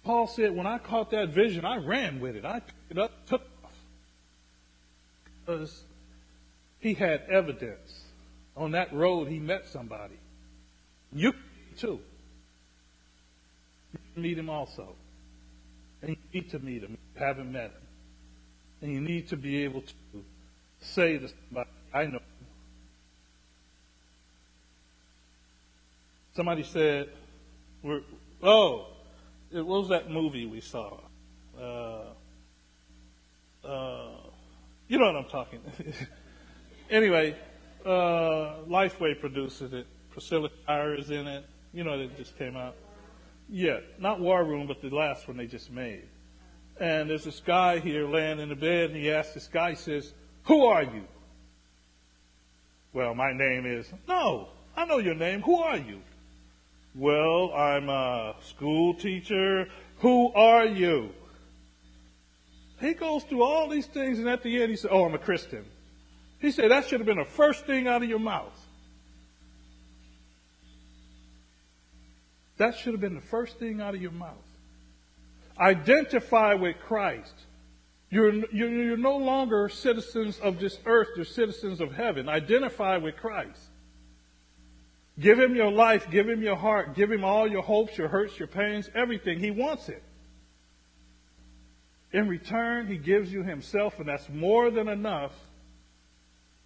Paul 0.05 0.27
said, 0.27 0.55
when 0.55 0.65
I 0.65 0.77
caught 0.77 1.11
that 1.11 1.27
vision, 1.27 1.65
I 1.65 1.75
ran 1.75 2.21
with 2.21 2.37
it. 2.37 2.45
I 2.45 2.61
picked 2.61 2.91
it 2.91 2.97
up, 2.97 3.11
took 3.27 3.41
off. 3.65 3.73
Because 5.45 5.83
he 6.79 6.93
had 6.93 7.23
evidence. 7.29 8.05
On 8.55 8.71
that 8.71 8.93
road, 8.93 9.27
he 9.27 9.39
met 9.39 9.67
somebody. 9.67 10.15
You 11.11 11.33
too. 11.77 11.99
You 14.15 14.23
meet 14.23 14.37
him 14.37 14.49
also. 14.49 14.95
And 16.01 16.11
you 16.11 16.17
need 16.33 16.49
to 16.51 16.59
meet 16.59 16.81
him. 16.81 16.91
You 16.91 17.19
haven't 17.21 17.51
met 17.51 17.71
him. 17.71 17.81
And 18.83 18.93
you 18.93 19.01
need 19.01 19.27
to 19.27 19.35
be 19.35 19.65
able 19.65 19.81
to 19.81 20.23
say 20.79 21.17
to 21.17 21.27
somebody, 21.27 21.69
I 21.93 22.05
know. 22.05 22.21
Somebody 26.37 26.63
said, 26.63 27.09
oh, 28.43 28.87
it 29.51 29.65
was 29.65 29.89
that 29.89 30.09
movie 30.09 30.45
we 30.45 30.61
saw? 30.61 30.97
Uh, 31.59 32.01
uh, 33.65 34.07
you 34.87 34.97
know 34.97 35.05
what 35.05 35.15
I'm 35.15 35.29
talking. 35.29 35.59
anyway, 36.89 37.35
uh, 37.85 38.59
Lifeway 38.67 39.19
produces 39.19 39.73
it. 39.73 39.87
Priscilla 40.11 40.49
Shirer 40.65 40.95
is 40.95 41.09
in 41.11 41.27
it. 41.27 41.45
You 41.73 41.83
know, 41.83 41.99
it 41.99 42.17
just 42.17 42.37
came 42.37 42.57
out. 42.57 42.75
Yeah, 43.47 43.79
not 43.99 44.19
War 44.19 44.43
Room, 44.43 44.67
but 44.67 44.81
the 44.81 44.89
last 44.89 45.27
one 45.27 45.37
they 45.37 45.47
just 45.47 45.71
made. 45.71 46.07
And 46.79 47.09
there's 47.09 47.23
this 47.23 47.39
guy 47.39 47.79
here 47.79 48.07
laying 48.07 48.39
in 48.39 48.49
the 48.49 48.55
bed, 48.55 48.91
and 48.91 48.95
he 48.95 49.11
asks 49.11 49.33
this 49.33 49.47
guy, 49.47 49.71
he 49.71 49.75
says, 49.75 50.13
Who 50.43 50.65
are 50.65 50.83
you? 50.83 51.03
Well, 52.93 53.13
my 53.15 53.33
name 53.33 53.65
is, 53.65 53.91
No, 54.07 54.49
I 54.75 54.85
know 54.85 54.97
your 54.97 55.15
name. 55.15 55.41
Who 55.41 55.57
are 55.57 55.77
you? 55.77 56.01
Well, 56.95 57.53
I'm 57.53 57.89
a 57.89 58.35
school 58.41 58.93
teacher. 58.95 59.67
Who 59.99 60.33
are 60.33 60.65
you? 60.65 61.11
He 62.79 62.93
goes 62.93 63.23
through 63.23 63.43
all 63.43 63.67
these 63.67 63.87
things, 63.87 64.19
and 64.19 64.29
at 64.29 64.41
the 64.41 64.61
end, 64.61 64.71
he 64.71 64.77
said, 64.77 64.91
Oh, 64.91 65.05
I'm 65.05 65.13
a 65.13 65.19
Christian. 65.19 65.65
He 66.39 66.51
said, 66.51 66.71
That 66.71 66.87
should 66.87 66.99
have 66.99 67.07
been 67.07 67.17
the 67.17 67.25
first 67.25 67.65
thing 67.65 67.87
out 67.87 68.01
of 68.01 68.09
your 68.09 68.19
mouth. 68.19 68.57
That 72.57 72.77
should 72.77 72.93
have 72.93 73.01
been 73.01 73.15
the 73.15 73.21
first 73.21 73.57
thing 73.57 73.81
out 73.81 73.95
of 73.95 74.01
your 74.01 74.11
mouth. 74.11 74.35
Identify 75.57 76.55
with 76.55 76.77
Christ. 76.79 77.33
You're, 78.09 78.33
you're, 78.51 78.97
no 78.97 79.17
longer 79.17 79.69
citizens 79.69 80.39
of 80.39 80.59
this 80.59 80.79
earth, 80.85 81.09
you're 81.15 81.25
citizens 81.25 81.79
of 81.79 81.93
heaven. 81.93 82.27
Identify 82.27 82.97
with 82.97 83.17
Christ. 83.17 83.68
Give 85.19 85.37
him 85.37 85.55
your 85.55 85.71
life, 85.71 86.09
give 86.09 86.29
him 86.29 86.41
your 86.41 86.55
heart, 86.55 86.95
give 86.95 87.11
him 87.11 87.25
all 87.25 87.47
your 87.47 87.61
hopes, 87.61 87.97
your 87.97 88.07
hurts, 88.07 88.39
your 88.39 88.47
pains, 88.47 88.89
everything. 88.95 89.39
He 89.39 89.51
wants 89.51 89.89
it. 89.89 90.01
In 92.11 92.27
return, 92.27 92.87
he 92.87 92.97
gives 92.97 93.31
you 93.31 93.43
himself, 93.43 93.99
and 93.99 94.07
that's 94.07 94.29
more 94.29 94.71
than 94.71 94.87
enough 94.87 95.33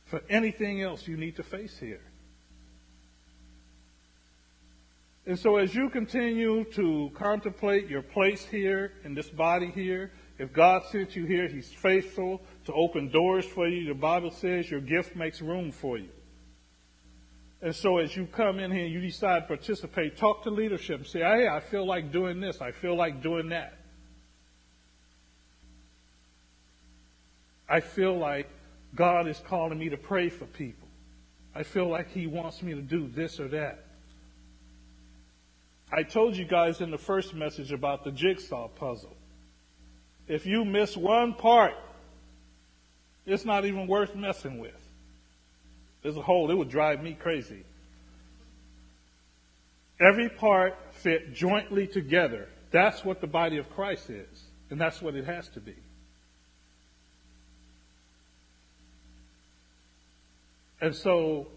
for 0.05 0.21
anything 0.29 0.81
else 0.81 1.07
you 1.07 1.17
need 1.17 1.35
to 1.37 1.43
face 1.43 1.77
here. 1.79 2.01
And 5.25 5.39
so, 5.39 5.55
as 5.55 5.73
you 5.73 5.89
continue 5.89 6.65
to 6.73 7.09
contemplate 7.15 7.87
your 7.87 8.01
place 8.01 8.45
here 8.45 8.91
in 9.03 9.15
this 9.15 9.29
body 9.29 9.71
here, 9.71 10.11
if 10.37 10.51
God 10.51 10.83
sent 10.91 11.15
you 11.15 11.25
here, 11.25 11.47
He's 11.47 11.71
faithful 11.71 12.41
to 12.65 12.73
open 12.73 13.09
doors 13.09 13.45
for 13.45 13.67
you. 13.67 13.87
The 13.87 13.93
Bible 13.93 14.31
says 14.31 14.69
your 14.69 14.81
gift 14.81 15.15
makes 15.15 15.41
room 15.41 15.71
for 15.71 15.97
you. 15.97 16.09
And 17.63 17.73
so 17.73 17.97
as 17.97 18.13
you 18.13 18.25
come 18.25 18.59
in 18.59 18.71
here 18.71 18.83
and 18.83 18.93
you 18.93 18.99
decide 18.99 19.43
to 19.43 19.47
participate, 19.47 20.17
talk 20.17 20.43
to 20.43 20.49
leadership 20.49 20.97
and 20.97 21.07
say, 21.07 21.19
hey, 21.19 21.47
I 21.47 21.61
feel 21.61 21.85
like 21.85 22.11
doing 22.11 22.41
this. 22.41 22.59
I 22.59 22.71
feel 22.71 22.93
like 22.93 23.23
doing 23.23 23.49
that. 23.49 23.77
I 27.69 27.79
feel 27.79 28.17
like 28.17 28.49
God 28.93 29.29
is 29.29 29.41
calling 29.47 29.79
me 29.79 29.87
to 29.87 29.95
pray 29.95 30.27
for 30.27 30.43
people. 30.43 30.89
I 31.55 31.63
feel 31.63 31.87
like 31.87 32.11
He 32.11 32.27
wants 32.27 32.61
me 32.61 32.73
to 32.73 32.81
do 32.81 33.07
this 33.07 33.39
or 33.39 33.47
that. 33.47 33.85
I 35.89 36.03
told 36.03 36.35
you 36.35 36.43
guys 36.43 36.81
in 36.81 36.91
the 36.91 36.97
first 36.97 37.33
message 37.33 37.71
about 37.71 38.03
the 38.03 38.11
jigsaw 38.11 38.67
puzzle. 38.67 39.15
If 40.27 40.45
you 40.45 40.65
miss 40.65 40.97
one 40.97 41.33
part, 41.33 41.75
it's 43.25 43.45
not 43.45 43.63
even 43.63 43.87
worth 43.87 44.15
messing 44.15 44.59
with 44.59 44.82
as 46.03 46.17
a 46.17 46.21
whole, 46.21 46.51
it 46.51 46.55
would 46.55 46.69
drive 46.69 47.01
me 47.01 47.13
crazy. 47.13 47.63
Every 49.99 50.29
part 50.29 50.75
fit 50.91 51.33
jointly 51.33 51.87
together 51.87 52.47
That's 52.73 53.05
what 53.05 53.21
the 53.21 53.27
body 53.27 53.59
of 53.59 53.69
Christ 53.69 54.09
is, 54.09 54.43
and 54.71 54.81
that's 54.81 54.99
what 54.99 55.13
it 55.13 55.25
has 55.25 55.47
to 55.49 55.59
be. 55.59 55.75
And 60.81 60.95
so, 60.95 61.47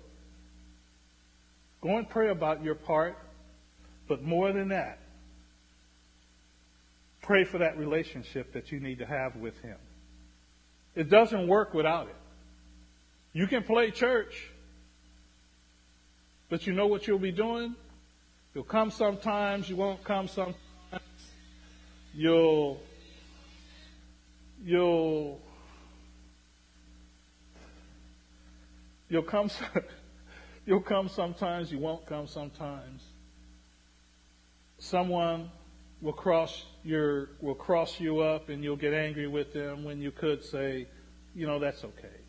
go 1.81 1.97
and 1.97 2.09
pray 2.09 2.29
about 2.29 2.63
your 2.63 2.75
part, 2.75 3.17
but 4.07 4.23
more 4.23 4.53
than 4.53 4.69
that, 4.69 4.99
pray 7.23 7.45
for 7.45 7.59
that 7.59 7.79
relationship 7.79 8.53
that 8.53 8.71
you 8.71 8.79
need 8.79 8.99
to 8.99 9.07
have 9.07 9.37
with 9.37 9.59
Him. 9.61 9.79
It 10.95 11.09
doesn't 11.09 11.49
work 11.49 11.73
without 11.73 12.09
it. 12.09 12.26
You 13.37 13.47
can 13.47 13.65
play 13.65 13.91
church, 13.91 14.49
but 16.49 16.67
you 16.67 16.73
know 16.73 16.87
what 16.87 17.07
you'll 17.07 17.19
be 17.19 17.33
doing? 17.33 17.75
You'll 18.55 18.65
come 18.65 18.91
sometimes, 18.91 19.69
you 19.69 19.77
won't 19.77 20.03
come 20.03 20.27
sometimes. 20.27 20.57
You'll 22.15 22.81
you'll 24.65 25.39
you'll 29.11 29.23
come 29.23 29.51
you'll 30.65 30.81
come 30.81 31.11
sometimes, 31.11 31.71
you 31.71 31.79
won't 31.79 32.07
come 32.07 32.27
sometimes. 32.27 33.03
Someone 34.79 35.51
will 36.01 36.15
cross 36.15 36.65
your 36.83 37.29
will 37.43 37.55
cross 37.55 38.01
you 38.01 38.21
up 38.21 38.49
and 38.49 38.65
you'll 38.65 38.77
get 38.77 38.95
angry 38.95 39.27
with 39.29 39.53
them 39.53 39.85
when 39.85 40.01
you 40.01 40.11
could 40.11 40.43
say, 40.43 40.87
you 41.35 41.47
know, 41.47 41.59
that's 41.59 41.85
okay. 41.85 42.26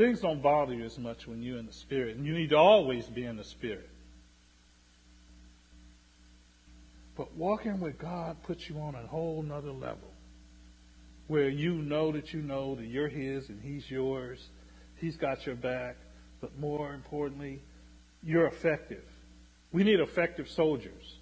Things 0.00 0.22
don't 0.22 0.40
bother 0.40 0.72
you 0.72 0.86
as 0.86 0.98
much 0.98 1.26
when 1.26 1.42
you're 1.42 1.58
in 1.58 1.66
the 1.66 1.74
Spirit, 1.74 2.16
and 2.16 2.24
you 2.24 2.32
need 2.32 2.48
to 2.48 2.56
always 2.56 3.04
be 3.04 3.26
in 3.26 3.36
the 3.36 3.44
Spirit. 3.44 3.90
But 7.18 7.36
walking 7.36 7.80
with 7.80 7.98
God 7.98 8.42
puts 8.44 8.66
you 8.66 8.78
on 8.78 8.94
a 8.94 9.06
whole 9.06 9.42
nother 9.42 9.72
level 9.72 10.10
where 11.26 11.50
you 11.50 11.74
know 11.74 12.12
that 12.12 12.32
you 12.32 12.40
know 12.40 12.76
that 12.76 12.86
you're 12.86 13.08
His 13.10 13.50
and 13.50 13.60
He's 13.60 13.90
yours. 13.90 14.48
He's 14.96 15.18
got 15.18 15.44
your 15.44 15.54
back. 15.54 15.96
But 16.40 16.58
more 16.58 16.94
importantly, 16.94 17.60
you're 18.22 18.46
effective. 18.46 19.04
We 19.70 19.84
need 19.84 20.00
effective 20.00 20.48
soldiers. 20.48 21.18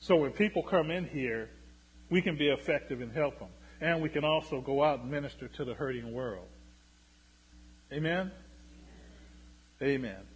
So 0.00 0.16
when 0.16 0.32
people 0.32 0.64
come 0.64 0.90
in 0.90 1.06
here, 1.06 1.50
we 2.10 2.20
can 2.20 2.36
be 2.36 2.48
effective 2.48 3.00
and 3.00 3.12
help 3.12 3.38
them. 3.38 3.50
And 3.80 4.02
we 4.02 4.08
can 4.08 4.24
also 4.24 4.60
go 4.60 4.82
out 4.82 5.02
and 5.02 5.08
minister 5.08 5.46
to 5.46 5.64
the 5.64 5.74
hurting 5.74 6.12
world. 6.12 6.48
Amen? 7.92 8.30
Amen. 9.82 10.31